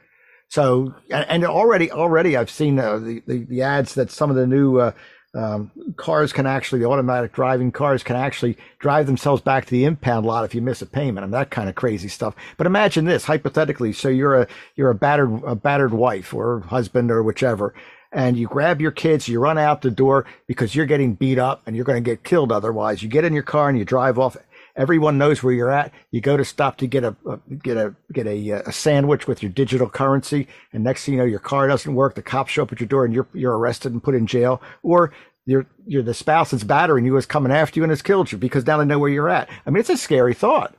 So, 0.49 0.95
and 1.11 1.45
already 1.45 1.91
already 1.91 2.35
I've 2.35 2.49
seen 2.49 2.79
uh, 2.79 2.97
the, 2.97 3.21
the, 3.27 3.45
the 3.45 3.61
ads 3.61 3.93
that 3.93 4.09
some 4.09 4.31
of 4.31 4.35
the 4.35 4.47
new 4.47 4.79
uh, 4.79 4.91
um, 5.35 5.71
cars 5.95 6.33
can 6.33 6.47
actually, 6.47 6.79
the 6.79 6.87
automatic 6.87 7.33
driving 7.33 7.71
cars 7.71 8.03
can 8.03 8.15
actually 8.15 8.57
drive 8.79 9.05
themselves 9.05 9.41
back 9.41 9.65
to 9.65 9.71
the 9.71 9.85
impound 9.85 10.25
lot 10.25 10.45
if 10.45 10.55
you 10.55 10.61
miss 10.61 10.81
a 10.81 10.85
payment 10.85 11.23
and 11.23 11.33
that 11.33 11.51
kind 11.51 11.69
of 11.69 11.75
crazy 11.75 12.07
stuff. 12.07 12.35
But 12.57 12.67
imagine 12.67 13.05
this 13.05 13.25
hypothetically. 13.25 13.93
So 13.93 14.09
you're 14.09 14.41
a, 14.41 14.47
you're 14.75 14.89
a 14.89 14.95
battered, 14.95 15.43
a 15.43 15.55
battered 15.55 15.93
wife 15.93 16.33
or 16.33 16.61
husband 16.61 17.11
or 17.11 17.21
whichever. 17.21 17.73
And 18.11 18.37
you 18.37 18.47
grab 18.47 18.81
your 18.81 18.89
kids, 18.89 19.27
you 19.27 19.39
run 19.39 19.59
out 19.59 19.83
the 19.83 19.91
door 19.91 20.25
because 20.47 20.73
you're 20.73 20.87
getting 20.87 21.13
beat 21.13 21.37
up 21.37 21.61
and 21.67 21.75
you're 21.75 21.85
going 21.85 22.03
to 22.03 22.09
get 22.09 22.23
killed 22.23 22.51
otherwise. 22.51 23.03
You 23.03 23.09
get 23.09 23.23
in 23.23 23.33
your 23.33 23.43
car 23.43 23.69
and 23.69 23.77
you 23.77 23.85
drive 23.85 24.17
off 24.17 24.35
everyone 24.79 25.17
knows 25.17 25.43
where 25.43 25.53
you're 25.53 25.69
at. 25.69 25.93
You 26.09 26.21
go 26.21 26.37
to 26.37 26.45
stop 26.45 26.77
to 26.77 26.87
get 26.87 27.03
a, 27.03 27.15
a 27.27 27.39
get 27.61 27.77
a 27.77 27.93
get 28.11 28.25
a, 28.25 28.51
uh, 28.53 28.61
a 28.65 28.71
sandwich 28.71 29.27
with 29.27 29.43
your 29.43 29.51
digital 29.51 29.89
currency, 29.89 30.47
and 30.73 30.83
next 30.83 31.05
thing 31.05 31.15
you 31.15 31.19
know, 31.19 31.25
your 31.25 31.39
car 31.39 31.67
doesn't 31.67 31.93
work. 31.93 32.15
The 32.15 32.23
cops 32.23 32.51
show 32.51 32.63
up 32.63 32.71
at 32.71 32.79
your 32.79 32.87
door, 32.87 33.05
and 33.05 33.13
you're 33.13 33.27
you're 33.33 33.55
arrested 33.55 33.91
and 33.91 34.01
put 34.01 34.15
in 34.15 34.25
jail. 34.25 34.61
Or 34.81 35.11
you're 35.45 35.67
you're 35.85 36.01
the 36.01 36.13
spouse 36.13 36.51
that's 36.51 36.63
battering 36.63 37.05
you 37.05 37.17
is 37.17 37.25
coming 37.25 37.51
after 37.51 37.79
you 37.79 37.83
and 37.83 37.91
has 37.91 38.01
killed 38.01 38.31
you 38.31 38.37
because 38.37 38.65
now 38.65 38.77
they 38.77 38.85
know 38.85 38.97
where 38.97 39.09
you're 39.09 39.29
at. 39.29 39.49
I 39.65 39.69
mean, 39.69 39.81
it's 39.81 39.89
a 39.89 39.97
scary 39.97 40.33
thought. 40.33 40.75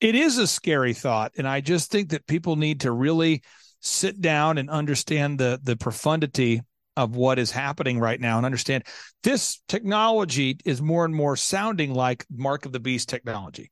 It 0.00 0.14
is 0.14 0.36
a 0.36 0.46
scary 0.46 0.92
thought, 0.92 1.32
and 1.38 1.48
I 1.48 1.62
just 1.62 1.90
think 1.90 2.10
that 2.10 2.26
people 2.26 2.56
need 2.56 2.80
to 2.80 2.90
really 2.90 3.42
sit 3.80 4.20
down 4.20 4.58
and 4.58 4.68
understand 4.68 5.38
the 5.38 5.60
the 5.62 5.76
profundity 5.76 6.62
of 6.96 7.16
what 7.16 7.38
is 7.38 7.50
happening 7.50 7.98
right 7.98 8.20
now. 8.20 8.36
And 8.36 8.46
understand 8.46 8.84
this 9.22 9.60
technology 9.68 10.58
is 10.64 10.80
more 10.80 11.04
and 11.04 11.14
more 11.14 11.36
sounding 11.36 11.92
like 11.92 12.26
mark 12.30 12.66
of 12.66 12.72
the 12.72 12.80
beast 12.80 13.08
technology. 13.08 13.70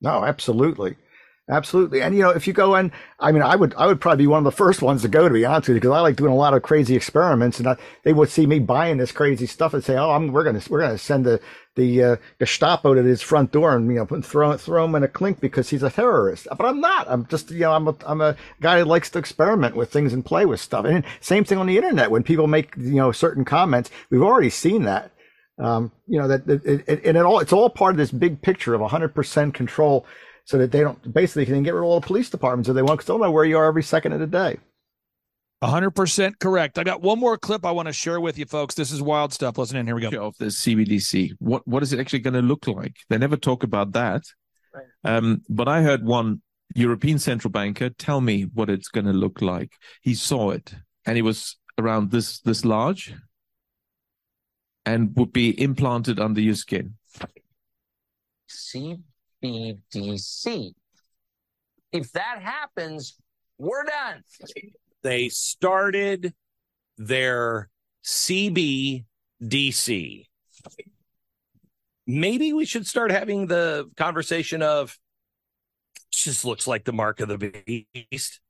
No 0.00 0.24
absolutely 0.24 0.96
absolutely 1.48 2.02
and 2.02 2.14
you 2.14 2.22
know 2.22 2.30
if 2.30 2.46
you 2.46 2.52
go 2.52 2.74
in 2.74 2.90
i 3.20 3.30
mean 3.30 3.42
i 3.42 3.54
would 3.54 3.72
i 3.74 3.86
would 3.86 4.00
probably 4.00 4.24
be 4.24 4.26
one 4.26 4.38
of 4.38 4.44
the 4.44 4.50
first 4.50 4.82
ones 4.82 5.02
to 5.02 5.08
go 5.08 5.28
to 5.28 5.34
be 5.34 5.44
honest 5.44 5.68
with 5.68 5.76
you 5.76 5.80
because 5.80 5.94
i 5.94 6.00
like 6.00 6.16
doing 6.16 6.32
a 6.32 6.36
lot 6.36 6.54
of 6.54 6.62
crazy 6.62 6.96
experiments 6.96 7.58
and 7.58 7.68
I, 7.68 7.76
they 8.02 8.12
would 8.12 8.28
see 8.28 8.46
me 8.46 8.58
buying 8.58 8.96
this 8.96 9.12
crazy 9.12 9.46
stuff 9.46 9.72
and 9.72 9.84
say 9.84 9.96
oh 9.96 10.10
I'm, 10.10 10.32
we're 10.32 10.44
gonna 10.44 10.62
we're 10.68 10.80
gonna 10.80 10.98
send 10.98 11.24
the 11.24 11.40
the 11.76 12.02
uh, 12.02 12.16
Gestapo 12.40 12.94
to 12.94 13.02
his 13.02 13.22
front 13.22 13.52
door 13.52 13.76
and 13.76 13.86
you 13.88 13.94
know 13.96 14.20
throw 14.22 14.56
throw 14.56 14.84
him 14.84 14.94
in 14.96 15.04
a 15.04 15.08
clink 15.08 15.40
because 15.40 15.70
he's 15.70 15.82
a 15.82 15.90
terrorist. 15.90 16.48
But 16.50 16.66
I'm 16.66 16.80
not. 16.80 17.06
I'm 17.08 17.26
just 17.26 17.50
you 17.50 17.60
know 17.60 17.72
I'm 17.72 17.86
a 17.86 17.94
I'm 18.04 18.20
a 18.20 18.34
guy 18.60 18.80
who 18.80 18.84
likes 18.86 19.10
to 19.10 19.18
experiment 19.18 19.76
with 19.76 19.92
things 19.92 20.12
and 20.12 20.24
play 20.24 20.44
with 20.44 20.60
stuff. 20.60 20.84
And 20.86 21.04
same 21.20 21.44
thing 21.44 21.58
on 21.58 21.66
the 21.66 21.76
internet 21.76 22.10
when 22.10 22.24
people 22.24 22.48
make 22.48 22.74
you 22.76 22.96
know 22.96 23.12
certain 23.12 23.44
comments. 23.44 23.90
We've 24.10 24.22
already 24.22 24.50
seen 24.50 24.82
that. 24.84 25.12
Um, 25.58 25.92
you 26.06 26.18
know 26.18 26.28
that 26.28 26.48
it, 26.48 26.84
it, 26.86 27.04
and 27.04 27.16
it 27.16 27.24
all 27.24 27.38
it's 27.38 27.52
all 27.52 27.70
part 27.70 27.92
of 27.92 27.98
this 27.98 28.10
big 28.10 28.42
picture 28.42 28.74
of 28.74 28.80
100% 28.80 29.54
control, 29.54 30.04
so 30.46 30.58
that 30.58 30.72
they 30.72 30.80
don't 30.80 31.12
basically 31.12 31.44
can 31.44 31.62
get 31.62 31.74
rid 31.74 31.80
of 31.80 31.86
all 31.86 32.00
the 32.00 32.06
police 32.06 32.30
departments 32.30 32.68
if 32.68 32.74
they 32.74 32.82
want 32.82 32.98
because 32.98 33.06
they'll 33.06 33.18
know 33.18 33.30
where 33.30 33.44
you 33.44 33.58
are 33.58 33.66
every 33.66 33.82
second 33.82 34.12
of 34.12 34.20
the 34.20 34.26
day. 34.26 34.56
100% 35.62 36.38
correct. 36.38 36.78
I 36.78 36.84
got 36.84 37.02
one 37.02 37.18
more 37.18 37.36
clip 37.36 37.64
I 37.64 37.72
want 37.72 37.86
to 37.86 37.92
share 37.92 38.20
with 38.20 38.38
you 38.38 38.46
folks. 38.46 38.74
This 38.74 38.92
is 38.92 39.02
wild 39.02 39.32
stuff. 39.32 39.58
Listen 39.58 39.76
in. 39.76 39.86
Here 39.86 39.94
we 39.94 40.02
go. 40.02 40.26
Of 40.26 40.36
the 40.38 40.46
CBDC. 40.46 41.32
What 41.38 41.66
what 41.66 41.82
is 41.82 41.92
it 41.92 42.00
actually 42.00 42.20
going 42.20 42.34
to 42.34 42.42
look 42.42 42.66
like? 42.66 42.96
They 43.08 43.18
never 43.18 43.36
talk 43.36 43.62
about 43.62 43.92
that. 43.92 44.22
Right. 44.72 44.84
Um, 45.04 45.42
but 45.48 45.66
I 45.66 45.82
heard 45.82 46.04
one 46.04 46.42
European 46.74 47.18
central 47.18 47.50
banker 47.50 47.90
tell 47.90 48.20
me 48.20 48.42
what 48.42 48.70
it's 48.70 48.88
going 48.88 49.06
to 49.06 49.12
look 49.12 49.40
like. 49.40 49.72
He 50.02 50.14
saw 50.14 50.50
it 50.50 50.74
and 51.06 51.18
it 51.18 51.22
was 51.22 51.56
around 51.78 52.10
this 52.10 52.40
this 52.40 52.64
large 52.64 53.14
and 54.84 55.16
would 55.16 55.32
be 55.32 55.60
implanted 55.60 56.20
under 56.20 56.40
your 56.40 56.54
skin. 56.54 56.94
CBDC. 59.42 60.72
If 61.92 62.12
that 62.12 62.42
happens, 62.42 63.16
we're 63.58 63.84
done. 63.84 64.22
They 65.02 65.28
started 65.28 66.34
their 66.98 67.68
CBDC. 68.04 69.04
Maybe 72.06 72.52
we 72.52 72.64
should 72.64 72.86
start 72.86 73.10
having 73.10 73.46
the 73.46 73.90
conversation 73.96 74.62
of 74.62 74.96
just 76.10 76.44
looks 76.44 76.66
like 76.66 76.84
the 76.84 76.92
mark 76.92 77.20
of 77.20 77.28
the 77.28 77.84
beast. 78.10 78.40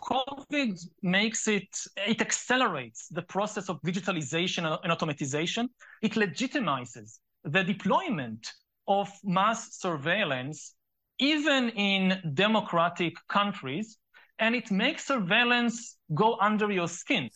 COVID 0.00 0.80
makes 1.02 1.46
it, 1.46 1.68
it 1.96 2.20
accelerates 2.20 3.08
the 3.08 3.22
process 3.22 3.68
of 3.68 3.80
digitalization 3.82 4.64
and 4.82 4.92
automatization. 4.92 5.68
It 6.02 6.12
legitimizes 6.12 7.18
the 7.44 7.62
deployment 7.62 8.50
of 8.90 9.08
mass 9.22 9.78
surveillance, 9.78 10.74
even 11.18 11.70
in 11.70 12.20
democratic 12.34 13.14
countries, 13.28 13.96
and 14.40 14.56
it 14.56 14.70
makes 14.70 15.06
surveillance 15.06 15.96
go 16.12 16.36
under 16.40 16.72
your 16.72 16.88
skin. 16.88 17.30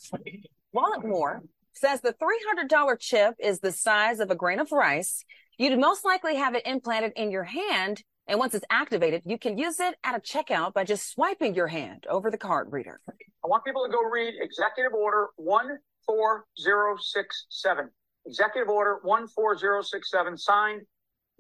Walletmor 0.75 1.43
says 1.73 2.01
the 2.01 2.15
$300 2.15 2.99
chip 2.99 3.35
is 3.39 3.61
the 3.61 3.71
size 3.71 4.19
of 4.19 4.33
a 4.33 4.35
grain 4.35 4.59
of 4.59 4.73
rice. 4.73 5.25
You'd 5.57 5.79
most 5.79 6.05
likely 6.05 6.35
have 6.35 6.57
it 6.57 6.67
implanted 6.67 7.13
in 7.15 7.31
your 7.31 7.45
hand. 7.45 8.03
And 8.27 8.41
once 8.41 8.55
it's 8.55 8.67
activated, 8.71 9.23
you 9.25 9.39
can 9.39 9.57
use 9.57 9.79
it 9.79 9.95
at 10.03 10.17
a 10.17 10.19
checkout 10.19 10.73
by 10.73 10.83
just 10.83 11.13
swiping 11.13 11.55
your 11.55 11.69
hand 11.69 12.05
over 12.11 12.33
the 12.33 12.39
card 12.39 12.73
reader. 12.73 13.01
I 13.09 13.47
want 13.47 13.65
people 13.65 13.87
to 13.87 13.93
go 13.93 14.03
read 14.03 14.35
Executive 14.41 14.93
Order 14.93 15.29
14067. 15.37 17.91
Executive 18.27 18.71
Order 18.71 19.01
14067, 19.05 20.39
signed 20.39 20.81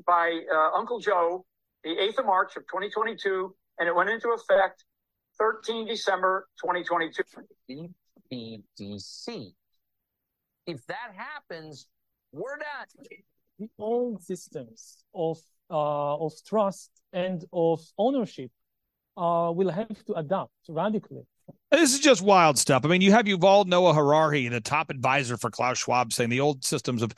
by 0.07 0.41
uh, 0.53 0.77
Uncle 0.77 0.99
Joe, 1.01 1.45
the 1.83 1.91
8th 1.91 2.19
of 2.19 2.27
March 2.27 2.57
of 2.57 2.63
2022, 2.65 3.55
and 3.79 3.89
it 3.89 3.95
went 3.95 4.11
into 4.11 4.31
effect 4.31 4.85
13 5.39 5.87
December 5.87 6.47
2022. 6.63 7.23
CBDC. 8.33 9.53
If 10.67 10.87
that 10.87 11.13
happens, 11.15 11.87
we're 12.33 12.57
done. 12.57 13.07
The 13.59 13.69
old 13.79 14.23
systems 14.23 15.05
of 15.15 15.39
uh, 15.71 16.17
of 16.17 16.33
trust 16.47 16.91
and 17.13 17.45
of 17.53 17.81
ownership 17.97 18.51
uh, 19.17 19.53
will 19.55 19.71
have 19.71 20.05
to 20.07 20.15
adapt 20.15 20.53
radically. 20.69 21.27
This 21.71 21.95
is 21.95 22.01
just 22.01 22.23
wild 22.23 22.59
stuff. 22.59 22.85
I 22.85 22.89
mean, 22.89 23.01
you 23.01 23.13
have 23.13 23.27
Yuval 23.27 23.67
Noah 23.67 23.95
Harari, 23.95 24.49
the 24.49 24.61
top 24.61 24.91
advisor 24.91 25.37
for 25.37 25.51
Klaus 25.51 25.79
Schwab, 25.79 26.13
saying 26.13 26.31
the 26.31 26.41
old 26.41 26.65
systems 26.65 27.03
of 27.03 27.13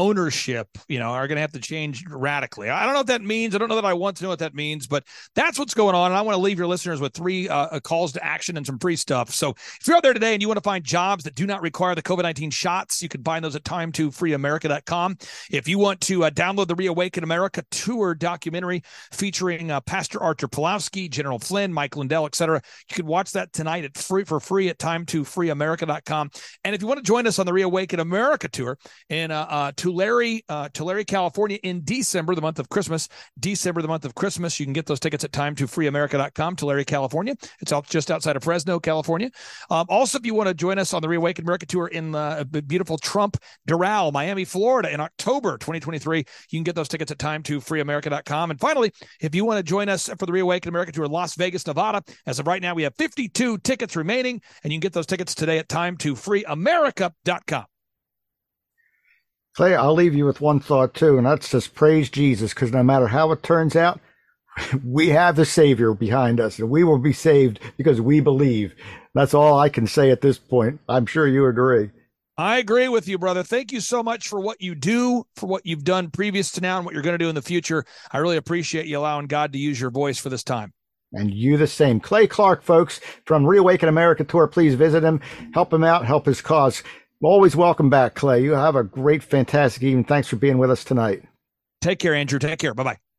ownership, 0.00 0.66
you 0.88 0.98
know, 0.98 1.10
are 1.10 1.28
going 1.28 1.36
to 1.36 1.42
have 1.42 1.52
to 1.52 1.60
change 1.60 2.04
radically. 2.08 2.70
I 2.70 2.84
don't 2.84 2.94
know 2.94 3.00
what 3.00 3.08
that 3.08 3.20
means. 3.20 3.54
I 3.54 3.58
don't 3.58 3.68
know 3.68 3.74
that 3.74 3.84
I 3.84 3.92
want 3.92 4.16
to 4.16 4.24
know 4.24 4.30
what 4.30 4.38
that 4.38 4.54
means, 4.54 4.86
but 4.86 5.04
that's 5.34 5.58
what's 5.58 5.74
going 5.74 5.94
on. 5.94 6.10
And 6.10 6.18
I 6.18 6.22
want 6.22 6.36
to 6.36 6.40
leave 6.40 6.58
your 6.58 6.66
listeners 6.66 7.02
with 7.02 7.12
three 7.12 7.50
uh, 7.50 7.66
uh, 7.66 7.80
calls 7.80 8.12
to 8.12 8.24
action 8.24 8.56
and 8.56 8.64
some 8.64 8.78
free 8.78 8.96
stuff. 8.96 9.30
So 9.30 9.50
if 9.50 9.86
you're 9.86 9.96
out 9.96 10.02
there 10.02 10.14
today 10.14 10.32
and 10.32 10.40
you 10.40 10.48
want 10.48 10.56
to 10.56 10.62
find 10.62 10.82
jobs 10.82 11.24
that 11.24 11.34
do 11.34 11.46
not 11.46 11.60
require 11.60 11.94
the 11.94 12.02
COVID 12.02 12.22
19 12.22 12.50
shots, 12.50 13.02
you 13.02 13.10
can 13.10 13.22
find 13.22 13.44
those 13.44 13.54
at 13.54 13.62
time2freeamerica.com. 13.64 15.18
If 15.50 15.68
you 15.68 15.78
want 15.78 16.00
to 16.02 16.24
uh, 16.24 16.30
download 16.30 16.68
the 16.68 16.74
Reawaken 16.74 17.22
America 17.22 17.62
tour 17.70 18.14
documentary 18.14 18.82
featuring 19.12 19.70
uh, 19.70 19.82
Pastor 19.82 20.22
Artur 20.22 20.48
Pawlowski, 20.48 21.10
General 21.10 21.38
Flynn, 21.38 21.74
Mike 21.74 21.94
Lindell, 21.94 22.24
etc., 22.24 22.62
you 22.88 22.96
can 22.96 23.06
watch 23.06 23.32
that 23.32 23.52
tonight 23.52 23.84
at 23.84 23.98
free 23.98 24.24
for 24.24 24.40
free 24.40 24.70
at 24.70 24.78
time2freeamerica.com. 24.78 26.30
And 26.64 26.74
if 26.74 26.80
you 26.80 26.88
want 26.88 26.98
to 26.98 27.04
join 27.04 27.26
us 27.26 27.38
on 27.38 27.44
the 27.44 27.52
Reawaken 27.52 28.00
America 28.00 28.48
tour 28.48 28.78
in 29.10 29.30
uh, 29.30 29.46
uh 29.50 29.72
Tulare, 29.90 30.40
uh, 30.48 30.68
Tulare, 30.72 31.02
California 31.02 31.58
in 31.64 31.82
December, 31.84 32.36
the 32.36 32.40
month 32.40 32.60
of 32.60 32.68
Christmas. 32.68 33.08
December, 33.40 33.82
the 33.82 33.88
month 33.88 34.04
of 34.04 34.14
Christmas. 34.14 34.60
You 34.60 34.66
can 34.66 34.72
get 34.72 34.86
those 34.86 35.00
tickets 35.00 35.24
at 35.24 35.32
time2freeamerica.com, 35.32 36.56
Tulare, 36.56 36.84
California. 36.84 37.34
It's 37.60 37.72
out 37.72 37.88
just 37.88 38.10
outside 38.10 38.36
of 38.36 38.44
Fresno, 38.44 38.78
California. 38.78 39.30
Um, 39.68 39.86
also, 39.88 40.18
if 40.18 40.26
you 40.26 40.34
want 40.34 40.46
to 40.46 40.54
join 40.54 40.78
us 40.78 40.94
on 40.94 41.02
the 41.02 41.08
Reawaken 41.08 41.44
America 41.44 41.66
Tour 41.66 41.88
in 41.88 42.12
the 42.12 42.62
beautiful 42.66 42.98
Trump 42.98 43.36
Doral, 43.68 44.12
Miami, 44.12 44.44
Florida 44.44 44.92
in 44.92 45.00
October 45.00 45.58
2023, 45.58 46.18
you 46.18 46.24
can 46.50 46.62
get 46.62 46.76
those 46.76 46.88
tickets 46.88 47.10
at 47.10 47.18
time2freeamerica.com. 47.18 48.52
And 48.52 48.60
finally, 48.60 48.92
if 49.20 49.34
you 49.34 49.44
want 49.44 49.58
to 49.58 49.64
join 49.64 49.88
us 49.88 50.08
for 50.18 50.26
the 50.26 50.32
Reawaken 50.32 50.68
America 50.68 50.92
Tour 50.92 51.06
in 51.06 51.10
Las 51.10 51.34
Vegas, 51.34 51.66
Nevada, 51.66 52.02
as 52.26 52.38
of 52.38 52.46
right 52.46 52.62
now, 52.62 52.74
we 52.74 52.84
have 52.84 52.94
52 52.96 53.58
tickets 53.58 53.96
remaining, 53.96 54.40
and 54.62 54.72
you 54.72 54.76
can 54.76 54.80
get 54.80 54.92
those 54.92 55.06
tickets 55.06 55.34
today 55.34 55.58
at 55.58 55.68
time2freeamerica.com. 55.68 57.64
Clay, 59.56 59.74
I'll 59.74 59.94
leave 59.94 60.14
you 60.14 60.26
with 60.26 60.40
one 60.40 60.60
thought 60.60 60.94
too, 60.94 61.18
and 61.18 61.26
that's 61.26 61.50
just 61.50 61.74
praise 61.74 62.08
Jesus, 62.08 62.54
because 62.54 62.72
no 62.72 62.82
matter 62.82 63.08
how 63.08 63.32
it 63.32 63.42
turns 63.42 63.74
out, 63.74 64.00
we 64.84 65.08
have 65.08 65.36
the 65.36 65.44
Savior 65.44 65.92
behind 65.94 66.40
us, 66.40 66.58
and 66.58 66.70
we 66.70 66.84
will 66.84 66.98
be 66.98 67.12
saved 67.12 67.60
because 67.76 68.00
we 68.00 68.20
believe. 68.20 68.74
That's 69.14 69.34
all 69.34 69.58
I 69.58 69.68
can 69.68 69.86
say 69.86 70.10
at 70.10 70.20
this 70.20 70.38
point. 70.38 70.80
I'm 70.88 71.06
sure 71.06 71.26
you 71.26 71.46
agree. 71.46 71.90
I 72.38 72.56
agree 72.56 72.88
with 72.88 73.06
you, 73.06 73.18
brother. 73.18 73.42
Thank 73.42 73.70
you 73.70 73.80
so 73.80 74.02
much 74.02 74.28
for 74.28 74.40
what 74.40 74.62
you 74.62 74.74
do, 74.74 75.26
for 75.36 75.46
what 75.46 75.66
you've 75.66 75.84
done 75.84 76.10
previous 76.10 76.50
to 76.52 76.60
now, 76.60 76.78
and 76.78 76.86
what 76.86 76.94
you're 76.94 77.02
going 77.02 77.18
to 77.18 77.22
do 77.22 77.28
in 77.28 77.34
the 77.34 77.42
future. 77.42 77.84
I 78.10 78.18
really 78.18 78.38
appreciate 78.38 78.86
you 78.86 78.98
allowing 78.98 79.26
God 79.26 79.52
to 79.52 79.58
use 79.58 79.80
your 79.80 79.90
voice 79.90 80.18
for 80.18 80.30
this 80.30 80.44
time. 80.44 80.72
And 81.12 81.34
you 81.34 81.56
the 81.56 81.66
same. 81.66 81.98
Clay 82.00 82.26
Clark, 82.26 82.62
folks, 82.62 83.00
from 83.26 83.44
Reawaken 83.44 83.88
America 83.88 84.24
Tour. 84.24 84.46
Please 84.46 84.74
visit 84.74 85.02
him, 85.02 85.20
help 85.52 85.72
him 85.72 85.84
out, 85.84 86.06
help 86.06 86.24
his 86.24 86.40
cause. 86.40 86.82
Always 87.22 87.54
welcome 87.54 87.90
back, 87.90 88.14
Clay. 88.14 88.42
You 88.42 88.52
have 88.52 88.76
a 88.76 88.82
great, 88.82 89.22
fantastic 89.22 89.82
evening. 89.82 90.04
Thanks 90.04 90.28
for 90.28 90.36
being 90.36 90.56
with 90.56 90.70
us 90.70 90.84
tonight. 90.84 91.22
Take 91.82 91.98
care, 91.98 92.14
Andrew. 92.14 92.38
Take 92.38 92.58
care. 92.58 92.74
Bye 92.74 92.84
bye. 92.84 93.09